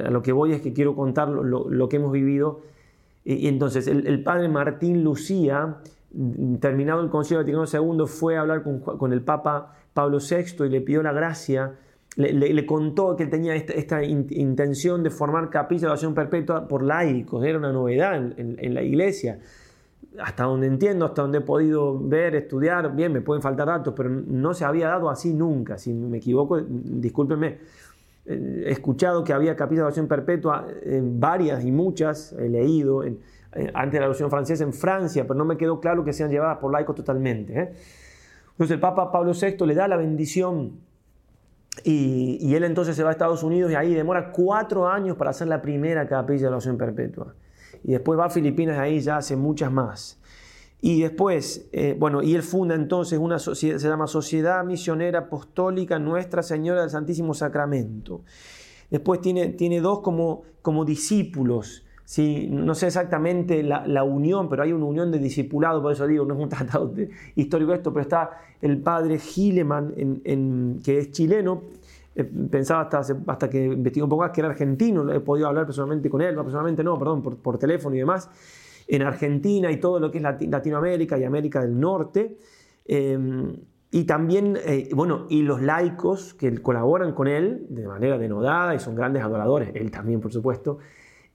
[0.06, 2.62] a lo que voy es que quiero contar lo, que hemos vivido.
[3.24, 5.78] Y, entonces, el, padre Martín Lucía,
[6.60, 10.82] terminado el Concilio Vaticano II, fue a hablar con, el Papa Pablo VI y le
[10.82, 11.74] pidió la gracia
[12.18, 17.60] le, contó que tenía esta, intención de formar capillas de oración perpetua por laicos, era
[17.60, 19.40] una novedad en, la iglesia.
[20.20, 24.10] Hasta donde entiendo, hasta donde he podido ver, estudiar, bien, me pueden faltar datos, pero
[24.10, 25.78] no se había dado así nunca.
[25.78, 27.60] Si me equivoco, discúlpenme.
[28.28, 33.04] Eh, he escuchado que había capillas de oración perpetua, en varias y muchas, he leído,
[33.04, 33.20] en,
[33.54, 36.30] eh, antes de la Revolución Francesa en Francia, pero no me quedó claro que sean
[36.30, 37.60] llevadas por laicos totalmente.
[37.60, 37.74] ¿eh?
[38.52, 40.80] Entonces el Papa Pablo VI le da la bendición
[41.84, 45.48] y, él entonces se va a Estados Unidos y ahí demora cuatro años para hacer
[45.48, 47.36] la primera capilla de la oración perpetua.
[47.84, 50.17] Y después va a Filipinas y ahí ya hace muchas más.
[50.80, 55.98] Y después, eh, bueno, y él funda entonces una sociedad, se llama Sociedad Misionera Apostólica
[55.98, 58.22] Nuestra Señora del Santísimo Sacramento.
[58.90, 61.84] Después tiene, tiene dos como, como discípulos.
[62.08, 62.48] ¿sí?
[62.50, 66.36] No sé exactamente la, unión, pero hay una unión de discipulado, por eso digo, no
[66.36, 66.94] es un tratado
[67.36, 68.30] histórico esto, pero está
[68.62, 71.64] el padre Gileman, en, que es chileno,
[72.16, 75.66] eh, pensaba hasta, hasta que investigué un poco más que era argentino, he podido hablar
[75.66, 78.30] personalmente con él, personalmente no, perdón, por, teléfono y demás,
[78.88, 82.38] en Argentina y todo lo que es Latinoamérica y América del Norte.
[82.86, 83.56] Em,
[83.92, 88.80] y también, eh, bueno, y los laicos que colaboran con él de manera denodada y
[88.80, 90.80] son grandes adoradores, él también, por supuesto.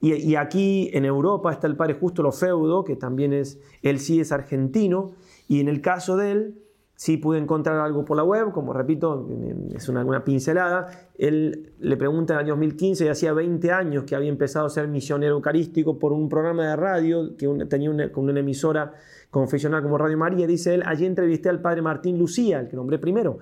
[0.05, 4.33] Y, aquí en Europa está el padre Justo Lofeudo, que también es, él sí es
[4.33, 5.13] argentino,
[5.47, 6.63] y en el caso de él,
[7.03, 9.29] Sí pude encontrar algo por la web, como repito,
[9.75, 10.87] es una, pincelada.
[11.19, 14.71] Él le pregunta en el año 2015, y hacía 20 años que había empezado a
[14.71, 18.95] ser misionero eucarístico por un programa de radio que tenía con una emisora
[19.33, 20.47] confesional como Radio María.
[20.47, 23.41] Dice él, allí entrevisté al padre Martín Lucía, el que nombré primero,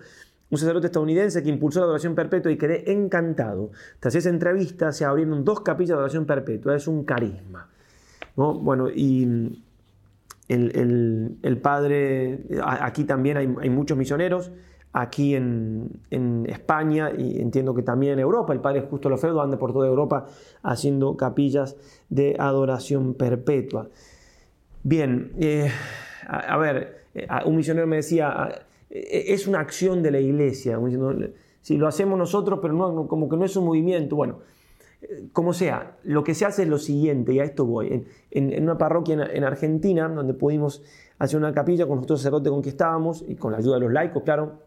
[0.49, 3.73] un sacerdote estadounidense que impulsó la adoración perpetua y quedé encantado.
[3.99, 7.69] Tras esa entrevista se abrieron dos capillas de adoración perpetua, es un carisma.
[8.39, 8.55] ¿no?
[8.55, 9.63] Bueno, y
[10.51, 14.51] el, padre, aquí también hay, muchos misioneros,
[14.93, 16.01] aquí en,
[16.49, 20.27] España y entiendo que también en Europa, el padre Justo Lofeudo anda por toda Europa
[20.63, 21.77] haciendo capillas
[22.09, 23.89] de adoración perpetua.
[24.83, 25.71] Bien, eh,
[26.27, 30.79] a, ver, eh, un misionero me decía, eh, es una acción de la iglesia,
[31.61, 34.41] si lo hacemos nosotros, pero no, como que no es un movimiento, bueno,
[35.33, 38.07] como sea, lo que se hace es lo siguiente, y a esto voy.
[38.31, 40.83] En, una parroquia en, Argentina, donde pudimos
[41.19, 43.93] hacer una capilla con nuestro sacerdote con que estábamos, y con la ayuda de los
[43.93, 44.61] laicos, claro,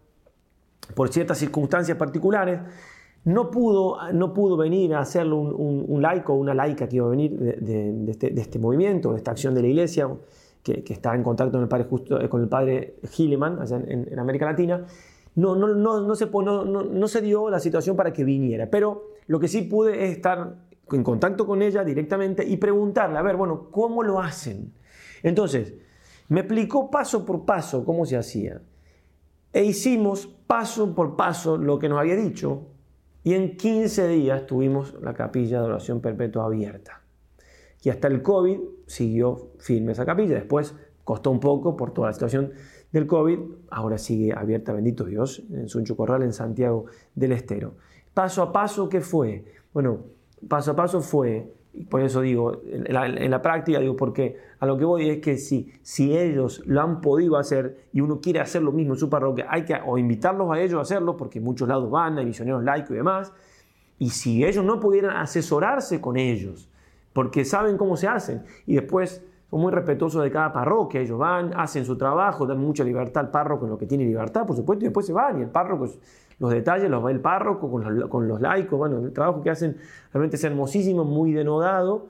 [0.96, 2.60] por ciertas circunstancias particulares,
[3.26, 7.10] no pudo, no pudo venir a hacerlo un, laico o una laica que iba a
[7.10, 7.56] venir
[8.08, 10.10] este, de, este, movimiento, de esta acción de la iglesia,
[10.62, 14.46] que, está en contacto con el padre, Justo, con el padre Hilleman, allá en, América
[14.46, 14.86] Latina.
[15.36, 19.13] No, no, no, no, se, no, no se dio la situación para que viniera, pero
[19.28, 20.58] lo que sí pude es estar
[20.92, 24.74] en contacto con ella directamente y preguntarle, a ver, bueno, ¿cómo lo hacen?
[25.24, 25.74] Entonces,
[26.30, 28.62] me explicó paso por paso cómo se hacía.
[29.52, 32.68] E hicimos paso por paso lo que nos había dicho.
[33.24, 37.02] Y en 15 días tuvimos la capilla de oración perpetua abierta.
[37.84, 40.36] Y hasta el COVID siguió firme esa capilla.
[40.36, 42.52] Después costó un poco por toda la situación
[42.92, 43.40] del COVID.
[43.70, 47.76] Ahora sigue abierta, bendito Dios, en Suncho Corral, en Santiago del Estero.
[48.14, 49.46] Paso a paso, ¿qué fue?
[49.74, 50.00] Bueno,
[50.48, 54.78] paso a paso fue, y por eso digo, en la, práctica digo, porque a lo
[54.78, 58.62] que voy es que si, si ellos lo han podido hacer y uno quiere hacer
[58.62, 61.68] lo mismo en su parroquia, hay que o invitarlos a ellos a hacerlo, porque muchos
[61.68, 63.34] lados van, hay misioneros laicos y demás,
[63.98, 66.70] y si ellos no pudieran asesorarse con ellos,
[67.12, 71.54] porque saben cómo se hacen, y después son muy respetuosos de cada parroquia, ellos van,
[71.56, 74.86] hacen su trabajo, dan mucha libertad al párroco en lo que tiene libertad, por supuesto,
[74.86, 75.88] y después se van, y el párroco
[76.40, 79.78] los detalles los va el párroco con los, laicos, bueno, el trabajo que hacen
[80.12, 82.08] realmente es hermosísimo, muy denodado,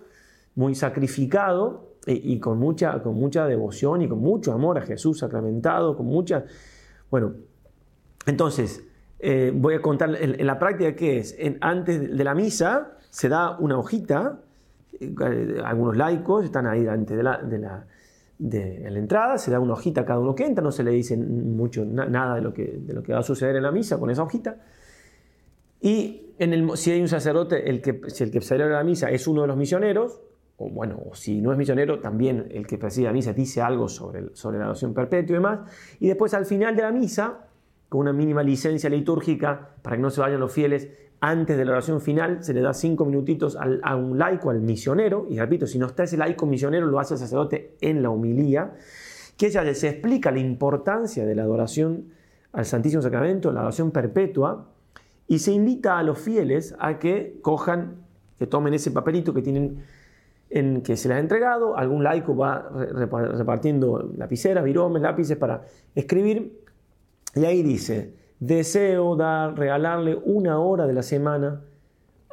[0.55, 5.95] muy sacrificado y, con, mucha, con mucha devoción y con mucho amor a Jesús sacramentado,
[5.95, 6.45] con mucha...
[7.09, 7.33] Bueno,
[8.25, 8.83] entonces,
[9.19, 11.35] eh, voy a contar en, la práctica qué es.
[11.61, 14.39] antes de la misa se da una hojita,
[14.99, 17.85] eh, algunos laicos están ahí delante de la de, la
[18.39, 21.85] entrada, se da una hojita a cada uno que entra, no se le dice mucho,
[21.85, 24.23] nada de lo, que, de lo que va a suceder en la misa con esa
[24.23, 24.57] hojita.
[25.81, 29.09] Y en el, si hay un sacerdote, el que, si el que celebra la misa
[29.09, 30.21] es uno de los misioneros,
[30.57, 34.35] o bueno, si no es misionero, también el que preside la misa dice algo sobre,
[34.35, 35.59] sobre la adoración perpetua y demás.
[35.99, 37.47] Y después al final de la misa,
[37.93, 40.89] con una mínima licencia litúrgica, para que no se vayan los fieles,
[41.21, 45.27] antes de la oración final se le da cinco minutitos a un laico, al misionero,
[45.29, 48.73] y repito, si no está ese laico misionero, lo hace el sacerdote en la homilía,
[49.37, 52.05] que ya se explica la importancia de la adoración
[52.51, 54.69] al Santísimo Sacramento, la adoración perpetua,
[55.27, 57.97] y se invita a los fieles a que cojan,
[58.39, 59.83] que tomen ese papelito que tienen
[60.49, 65.61] en que se les ha entregado, algún laico va repartiendo lapiceras, viromes, lápices para
[65.93, 66.62] escribir,
[67.35, 71.61] y ahí dice, deseo dar, regalarle una hora de la semana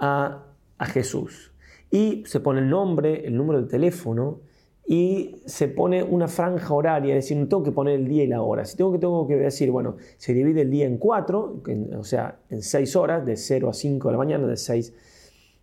[0.01, 0.45] a,
[0.79, 1.53] a Jesús.
[1.91, 4.41] Y se pone el nombre, el número de teléfono,
[4.87, 8.27] y se pone una franja horaria, es decir, no tengo que poner el día y
[8.27, 8.65] la hora.
[8.65, 11.63] Si tengo que, tengo que decir, bueno, se divide el día en cuatro,
[11.97, 14.93] o sea, en seis horas, de 0 a 5 de la mañana, de 6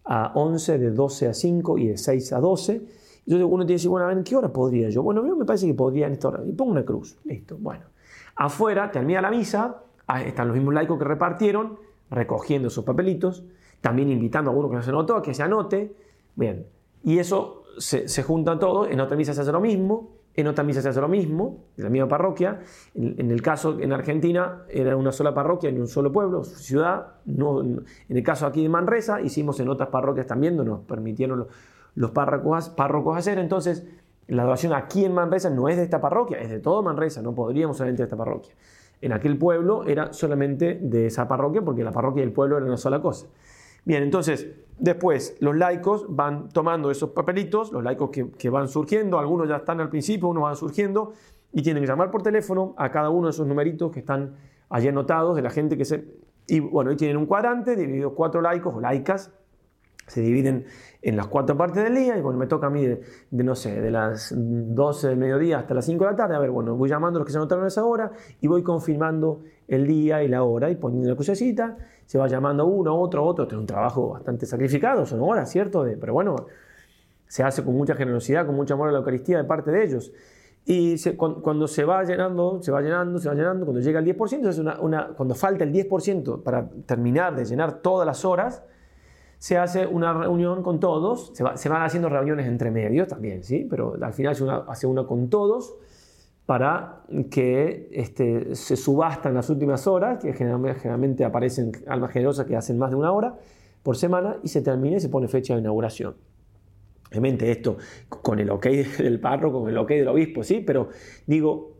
[0.05, 2.73] a 11, de 12 a 5 y de 6 a 12.
[2.75, 2.89] Entonces
[3.25, 5.03] uno tiene que decir, bueno, a ver, ¿en qué hora podría yo?
[5.03, 6.43] Bueno, me parece que podría en esta hora.
[6.45, 7.17] Y pongo una cruz.
[7.25, 7.83] Listo, bueno.
[8.37, 9.83] Afuera termina la misa,
[10.23, 11.79] están los mismos laicos que repartieron,
[12.09, 13.43] recogiendo esos papelitos,
[13.81, 15.95] también invitando a uno que no se anotó a que se anote.
[16.35, 16.67] Bien,
[17.03, 20.63] y eso se, se junta todo, en otra misa se hace lo mismo, en otra
[20.63, 22.59] misa se hace lo mismo, en la misma parroquia.
[22.93, 27.07] En, el caso en Argentina era una sola parroquia en un solo pueblo, ciudad.
[27.25, 31.47] No, en el caso aquí de Manresa, hicimos en otras parroquias también, no nos permitieron
[31.95, 33.39] los, párrocos hacer.
[33.39, 33.87] Entonces,
[34.27, 37.33] la adoración aquí en Manresa no es de esta parroquia, es de todo Manresa, no
[37.33, 38.53] podríamos solamente de esta parroquia.
[39.01, 42.65] En aquel pueblo era solamente de esa parroquia, porque la parroquia y el pueblo era
[42.65, 43.27] una sola cosa.
[43.85, 44.47] Bien, entonces,
[44.79, 49.79] después los laicos van tomando esos papelitos, los laicos que, van surgiendo, algunos ya están
[49.79, 51.13] al principio, unos van surgiendo,
[51.53, 54.35] y tienen que llamar por teléfono a cada uno de esos numeritos que están
[54.69, 56.03] allí anotados de la gente que se...
[56.47, 59.31] Y bueno, ahí tienen un cuadrante dividido cuatro laicos o laicas,
[60.07, 60.65] se dividen
[61.01, 63.01] en las cuatro partes del día y bueno, me toca a mí de,
[63.31, 66.49] no sé, de las 12 del mediodía hasta las 5 de la tarde, a ver,
[66.49, 69.85] bueno, voy llamando a los que se anotaron a esa hora y voy confirmando el
[69.85, 73.53] día y la hora y poniendo la crucecita, se va llamando uno, otro, otro, es
[73.53, 75.85] un trabajo bastante sacrificado, son horas, ¿cierto?
[75.99, 76.35] pero bueno,
[77.27, 80.13] se hace con mucha generosidad, con mucho amor a la Eucaristía de parte de ellos.
[80.69, 84.49] Y cuando, se va llenando, se va llenando, se va llenando, cuando llega el 10%,
[84.49, 88.63] es una, cuando falta el 10% para terminar de llenar todas las horas,
[89.39, 93.67] se hace una reunión con todos, se, van haciendo reuniones entre medios también, ¿sí?
[93.69, 95.75] pero al final se hace una con todos
[96.47, 102.55] para que este, se subastan las últimas horas, que generalmente, generalmente, aparecen almas generosas que
[102.55, 103.35] hacen más de una hora
[103.83, 106.15] por semana, y se termina y se pone fecha de inauguración.
[107.09, 107.77] Obviamente esto
[108.09, 108.65] con el ok
[108.97, 110.63] del párroco, con el ok del obispo, ¿sí?
[110.65, 110.89] Pero
[111.25, 111.76] digo,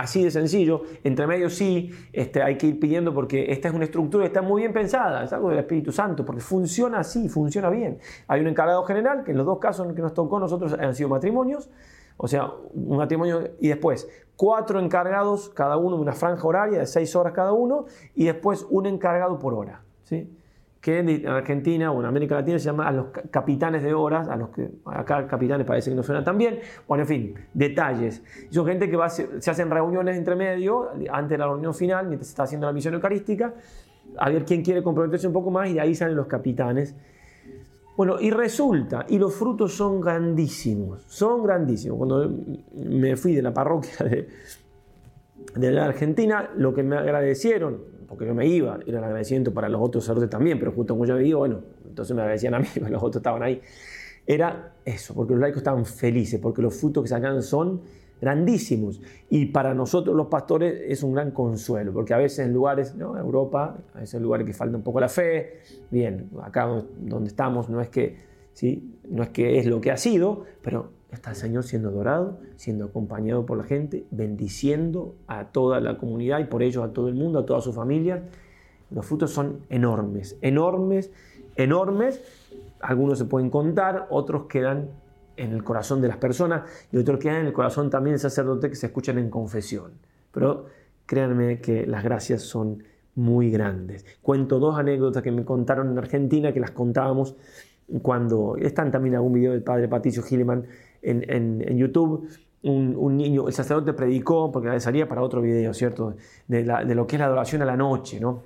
[0.00, 0.82] Así de sencillo.
[1.04, 4.40] Entre medio sí este, hay que ir pidiendo porque esta es una estructura que está
[4.40, 7.98] muy bien pensada, es algo del Espíritu Santo, porque funciona así, funciona bien.
[8.26, 10.94] Hay un encargado general, que en los dos casos en que nos tocó nosotros han
[10.94, 11.68] sido matrimonios,
[12.16, 16.86] o sea, un matrimonio y después cuatro encargados, cada uno de una franja horaria de
[16.86, 17.84] seis horas cada uno,
[18.14, 19.82] y después un encargado por hora.
[20.04, 20.34] ¿sí?
[20.80, 24.36] Que en Argentina o en América Latina se llama a los capitanes de horas, a
[24.36, 26.58] los que acá capitanes parece que no suena tan bien,
[26.88, 28.22] bueno, en fin, detalles.
[28.48, 32.28] Son gente que va, se hacen reuniones entre medio, antes de la reunión final, mientras
[32.28, 33.54] se está haciendo la misión eucarística,
[34.16, 36.96] a ver quién quiere comprometerse un poco más y de ahí salen los capitanes.
[37.96, 41.98] Bueno, y resulta, y los frutos son grandísimos, son grandísimos.
[41.98, 42.34] Cuando
[42.72, 44.28] me fui de la parroquia de,
[45.54, 49.68] de la Argentina, lo que me agradecieron, porque yo me iba, era el agradecimiento para
[49.68, 52.58] los otros sacerdotes también, pero justo como yo me iba, bueno, entonces me agradecían a
[52.58, 53.62] mí, los otros estaban ahí.
[54.26, 57.82] Era eso, porque los laicos estaban felices, porque los frutos que sacan son
[58.20, 59.00] grandísimos.
[59.28, 63.16] Y para nosotros los pastores es un gran consuelo, porque a veces en lugares, ¿no?
[63.16, 65.60] Europa, a veces en lugares que falta un poco la fe,
[65.92, 66.66] bien, acá
[66.98, 68.16] donde estamos no es que,
[68.54, 68.98] ¿sí?
[69.08, 72.86] no es que es lo que ha sido, pero está el Señor siendo adorado, siendo
[72.86, 77.14] acompañado por la gente, bendiciendo a toda la comunidad y por ello a todo el
[77.14, 78.24] mundo, a toda su familia.
[78.90, 81.10] Los frutos son enormes, enormes,
[81.56, 82.20] enormes.
[82.80, 84.90] Algunos se pueden contar, otros quedan
[85.36, 86.62] en el corazón de las personas
[86.92, 89.92] y otros quedan en el corazón también del sacerdote que se escuchan en confesión.
[90.32, 90.66] Pero
[91.06, 92.84] créanme que las gracias son
[93.14, 94.06] muy grandes.
[94.22, 97.36] Cuento dos anécdotas que me contaron en Argentina, que las contábamos
[98.02, 100.66] cuando están también en algún video del padre Patricio Gilliman
[101.02, 102.28] en, YouTube,
[102.62, 106.16] un, niño, el sacerdote predicó, porque salía para otro video, ¿cierto?
[106.46, 108.42] De, lo que es la adoración a la noche, ¿no?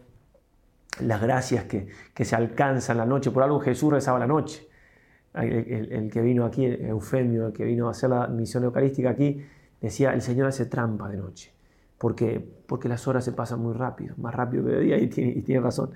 [1.01, 1.89] Las gracias que,
[2.25, 3.31] se alcanzan la noche.
[3.31, 4.69] Por algo Jesús rezaba la noche.
[5.35, 9.45] El, que vino aquí, Eufemio, el que vino a hacer la misión eucarística aquí,
[9.81, 11.53] decía, el Señor hace trampa de noche.
[11.99, 12.45] ¿Por qué?
[12.67, 15.43] Porque las horas se pasan muy rápido, más rápido que de día, y tiene, y
[15.43, 15.91] tiene razón.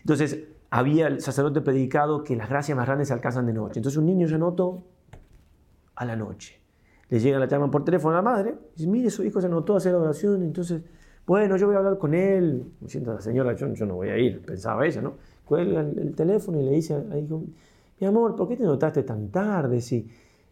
[0.00, 0.38] Entonces,
[0.70, 3.78] había el sacerdote predicado que las gracias más grandes se alcanzan de noche.
[3.78, 4.84] Entonces un niño se notó
[5.94, 6.60] a la noche.
[7.08, 9.46] Le llega la llama por teléfono a la madre, y dice, mire, su hijo se
[9.46, 10.82] anotó a hacer la oración, entonces,
[11.26, 12.70] bueno, yo voy a hablar con él.
[12.80, 15.14] Me siento la señora, yo, no voy a ir, pensaba ella, ¿no?
[15.44, 17.42] Cuelga el, teléfono y le dice al hijo,
[17.98, 19.80] mi amor, ¿por qué te notaste tan tarde?
[19.80, 20.06] Si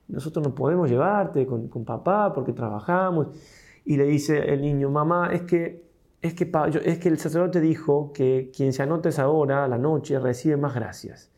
[0.08, 3.28] nosotros no podemos llevarte con, con papá porque trabajamos.
[3.84, 5.85] Y le dice el niño, mamá, es que,
[6.22, 10.56] es, que, el sacerdote dijo que quien se anota esa hora, a la noche, recibe
[10.56, 11.30] más gracias.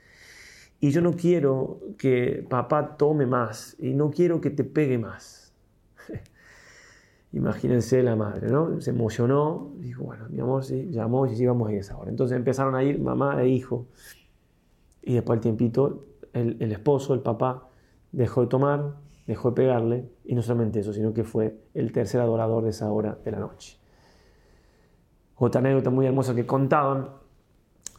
[0.80, 5.52] Y yo no quiero que papá tome más y no quiero que te pegue más.
[7.32, 8.80] Imagínense la madre, ¿no?
[8.80, 11.98] Se emocionó, dijo, bueno, mi amor, sí, llamó y sí, vamos a ir a esa
[11.98, 12.10] hora.
[12.10, 13.86] Entonces empezaron a ir mamá e hijo.
[15.02, 17.68] Y después al tiempito, el esposo, el papá,
[18.12, 18.94] dejó de tomar,
[19.26, 22.90] dejó de pegarle, y no solamente eso, sino que fue el tercer adorador de esa
[22.90, 23.78] hora de la noche.
[25.38, 27.10] Otra anécdota muy hermosa que contaban,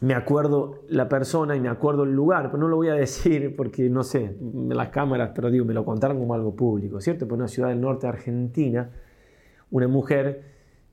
[0.00, 3.54] me acuerdo la persona y me acuerdo el lugar, pero no lo voy a decir
[3.56, 4.36] porque no sé,
[4.68, 7.28] las cámaras, pero digo, me lo contaron como algo público, ¿cierto?
[7.28, 8.90] Por una ciudad del norte de Argentina,
[9.70, 10.42] una mujer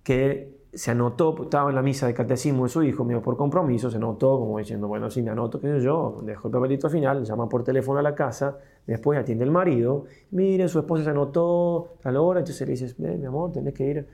[0.03, 3.89] que se anotó, estaba en la misa de catecismo de su hijo, mío por compromiso,
[3.89, 7.23] se anotó como diciendo, bueno, si me anoto, qué sé yo, dejo el papelito final,
[7.23, 11.95] llama por teléfono a la casa, después atiende el marido, mire, su esposa se anotó
[12.03, 14.07] a la hora, entonces le dices, mi amor, tenés que ir.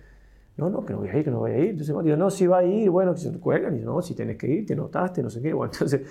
[0.58, 1.70] No, no, que no voy a ir, que no voy a ir.
[1.72, 4.38] Entonces marido, no, si va a ir, bueno, que se cuelgan, y no, si tenés
[4.38, 5.54] que ir, te notaste, no sé qué.
[5.54, 6.02] Bueno, entonces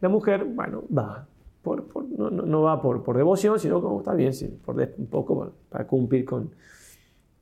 [0.00, 1.26] la mujer, bueno, va,
[1.62, 1.84] por,
[2.16, 5.86] no, no, va por, por devoción, sino como está bien, sí, por un poco para
[5.86, 6.50] cumplir con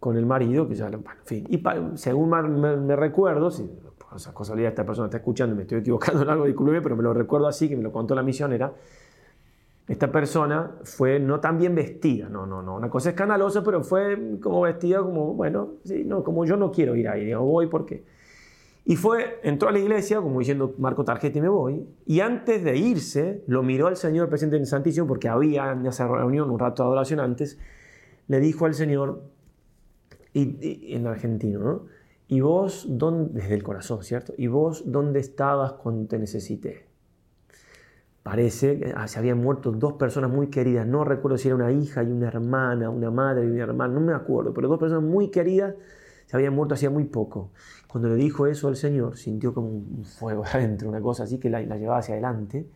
[0.03, 1.47] con el marido, que ya, bueno, en fin.
[1.49, 1.63] Y
[1.95, 6.23] según me, recuerdo, si por esa casualidad esta persona está escuchando y me estoy equivocando
[6.23, 8.73] en algo, disculpe, pero me lo recuerdo así, que me lo contó la misionera,
[9.89, 14.39] esta persona fue no tan bien vestida, no, no, no, una cosa escandalosa, pero fue
[14.41, 18.05] como vestida como, bueno, sí, no, como yo no quiero ir ahí, digo, voy porque...
[18.85, 22.77] Y fue, entró a la iglesia, como diciendo, marco tarjeta me voy, y antes de
[22.77, 26.83] irse, lo miró al Señor presente en Santísimo, porque había en esa reunión un rato
[26.83, 27.61] de adoración antes,
[28.27, 29.23] le dijo al Señor,
[30.35, 31.87] y, en argentino, ¿no?
[32.29, 34.33] Y vos, dónde, desde el corazón, ¿cierto?
[34.37, 36.87] Y vos, ¿dónde estabas cuando te necesité?
[38.23, 41.73] Parece que ah, se habían muerto dos personas muy queridas, no recuerdo si era una
[41.73, 45.03] hija y una hermana, una madre y una hermana, no me acuerdo, pero dos personas
[45.03, 45.75] muy queridas
[46.27, 47.51] se habían muerto hacía muy poco.
[47.89, 51.51] Cuando le dijo eso al Señor, sintió como un fuego adentro, una cosa así que
[51.51, 52.67] la, la llevaba hacia adelante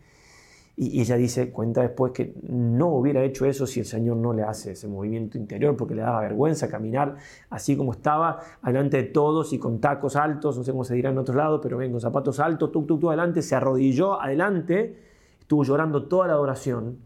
[0.79, 4.43] y, ella dice, cuenta después que no hubiera hecho eso si el Señor no le
[4.43, 7.15] hace ese movimiento interior, porque le daba vergüenza caminar
[7.49, 11.09] así como estaba, adelante de todos y con tacos altos, no sé cómo se dirá
[11.09, 15.06] en otro lado, pero ven, con zapatos altos, tú, tú, tú, adelante, se arrodilló adelante,
[15.47, 16.97] estuvo llorando toda la adoración,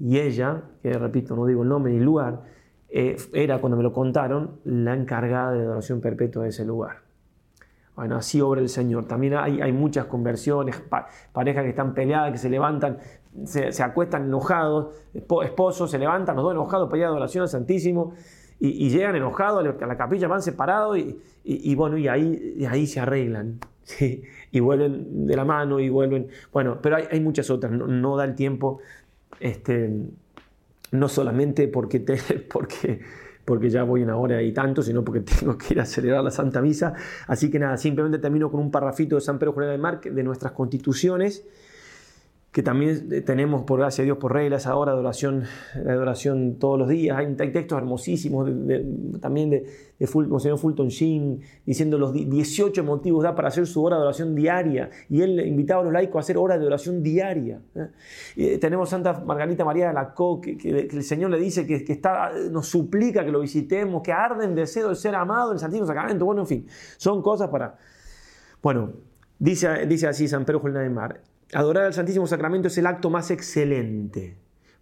[0.00, 2.42] y ella, que repito, no digo el nombre ni el lugar,
[2.88, 6.98] eh, era, cuando me lo contaron, la encargada de adoración perpetua de ese lugar.
[7.94, 9.06] Bueno, así obra el Señor.
[9.06, 10.82] También hay, hay muchas conversiones,
[11.32, 12.98] parejas que están peleadas, que se levantan,
[13.44, 18.14] se, acuestan enojados, esposos se levantan los dos enojados para ir a adoración al Santísimo
[18.58, 20.98] y, llegan enojados a la capilla, van separados
[21.44, 23.60] y, bueno, y ahí, ahí se arreglan.
[24.52, 26.28] Y vuelven de la mano y vuelven.
[26.52, 28.80] Bueno, pero hay, muchas otras, no, da el tiempo,
[29.40, 29.90] este,
[30.92, 32.16] no solamente porque, te,
[32.52, 33.00] porque
[33.44, 36.32] porque ya voy una hora y tanto, sino porque tengo que ir a acelerar la
[36.32, 36.94] Santa Misa.
[37.28, 40.22] Así que nada, simplemente termino con un parrafito de San Pedro Julián de Marc de
[40.24, 41.46] nuestras constituciones
[42.56, 46.56] que también eh, tenemos, por gracia de Dios, por reglas ahora de oración, de adoración
[46.58, 47.18] todos los días.
[47.18, 48.48] Hay, textos hermosísimos
[49.20, 49.66] también de,
[49.98, 54.34] de Monseñor Fulton Sheen diciendo los 18 motivos da para hacer su hora de oración
[54.34, 54.88] diaria.
[55.10, 57.60] Y él invitaba a los laicos a hacer hora de oración diaria.
[57.74, 57.88] ¿eh?
[58.36, 60.56] Eh, tenemos Santa Margarita María de la Co, que,
[60.90, 64.54] el Señor le dice que, que, está, nos suplica que lo visitemos, que arde en
[64.54, 66.24] deseo de ser amado en el Santísimo Sacramento.
[66.24, 66.66] Bueno, en fin,
[66.96, 67.76] son cosas para...
[68.62, 68.94] Bueno,
[69.38, 71.20] dice, dice así San Pedro Julián de Mar.
[71.52, 74.36] Adorar al Santísimo Sacramento es el acto más excelente,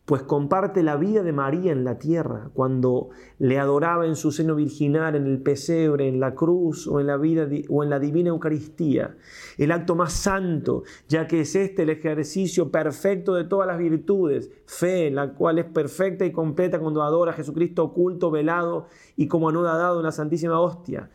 [0.07, 4.55] pues comparte la vida de María en la tierra, cuando le adoraba en su seno
[4.55, 8.31] virginal, en el pesebre, en la cruz o en la, vida, o en la divina
[8.31, 9.15] Eucaristía.
[9.59, 14.51] El acto más santo, ya que es este el ejercicio perfecto de todas las virtudes,
[14.65, 18.86] fe, la cual es perfecta y completa cuando adora a Jesucristo oculto, velado
[19.16, 21.11] y como anodado en la Santísima Hostia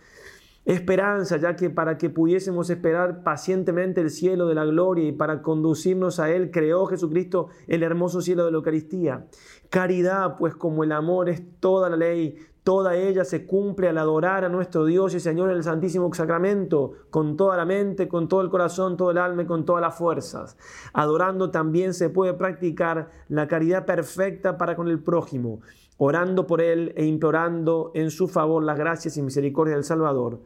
[0.70, 5.41] Esperanza, ya que para que pudiésemos esperar pacientemente el cielo de la gloria y para
[5.41, 9.26] conducirnos a Él, creó Jesucristo el hermoso cielo de la Eucaristía.
[9.72, 14.46] Caridad, pues como el amor es toda la ley, toda ella se cumple al adorar
[14.46, 18.41] a nuestro Dios y Señor en el Santísimo Sacramento, con toda la mente, con todo
[18.41, 20.56] el corazón, todo el alma y con todas las fuerzas.
[20.94, 25.62] Adorando también se puede practicar la caridad perfecta para con el prójimo
[26.02, 30.40] orando por él e implorando en su favor las gracias y misericordia del Salvador.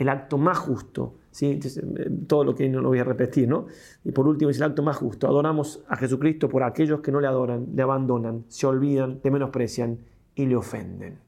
[0.00, 1.14] El acto más justo.
[1.30, 1.60] ¿sí?
[1.62, 3.66] Eh, todo lo que no lo voy a repetir, ¿no?
[4.02, 5.28] Y por último es el acto más justo.
[5.28, 9.98] Adoramos a Jesucristo por aquellos que no le adoran, le abandonan, se olvidan, le menosprecian
[10.34, 11.18] y le ofenden.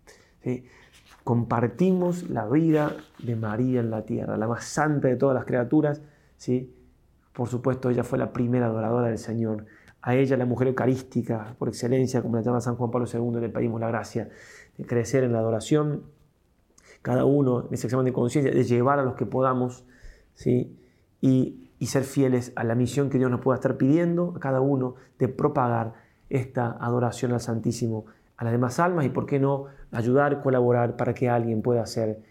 [1.23, 6.01] Compartimos la vida de María en la tierra, la más santa de todas las criaturas.
[6.39, 6.74] ¿sí?
[7.35, 9.66] Por supuesto, ella fue la primera adoradora del Señor.
[10.01, 13.51] A ella, la mujer eucarística, por excelencia, como la llama San Juan Pablo II, le
[13.51, 14.31] pedimos la gracia
[14.78, 16.05] de crecer en la adoración,
[17.03, 19.85] cada uno en ese examen de conciencia, de llevar a los que podamos,
[20.35, 20.79] ¿sí?
[21.20, 24.95] y, ser fieles a la misión que Dios nos pueda estar pidiendo, a cada uno,
[25.19, 25.95] de propagar
[26.31, 28.07] esta adoración al Santísimo
[28.37, 32.23] a las demás almas y, por qué no, ayudar, colaborar para que alguien pueda hacer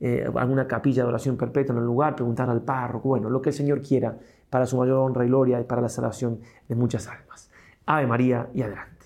[0.00, 3.50] eh, alguna capilla de oración perpetua en el lugar, preguntar al párroco, bueno, lo que
[3.50, 4.18] el Señor quiera
[4.50, 7.50] para su mayor honra y gloria y para la salvación de muchas almas.
[7.86, 8.93] Ave María y adelante.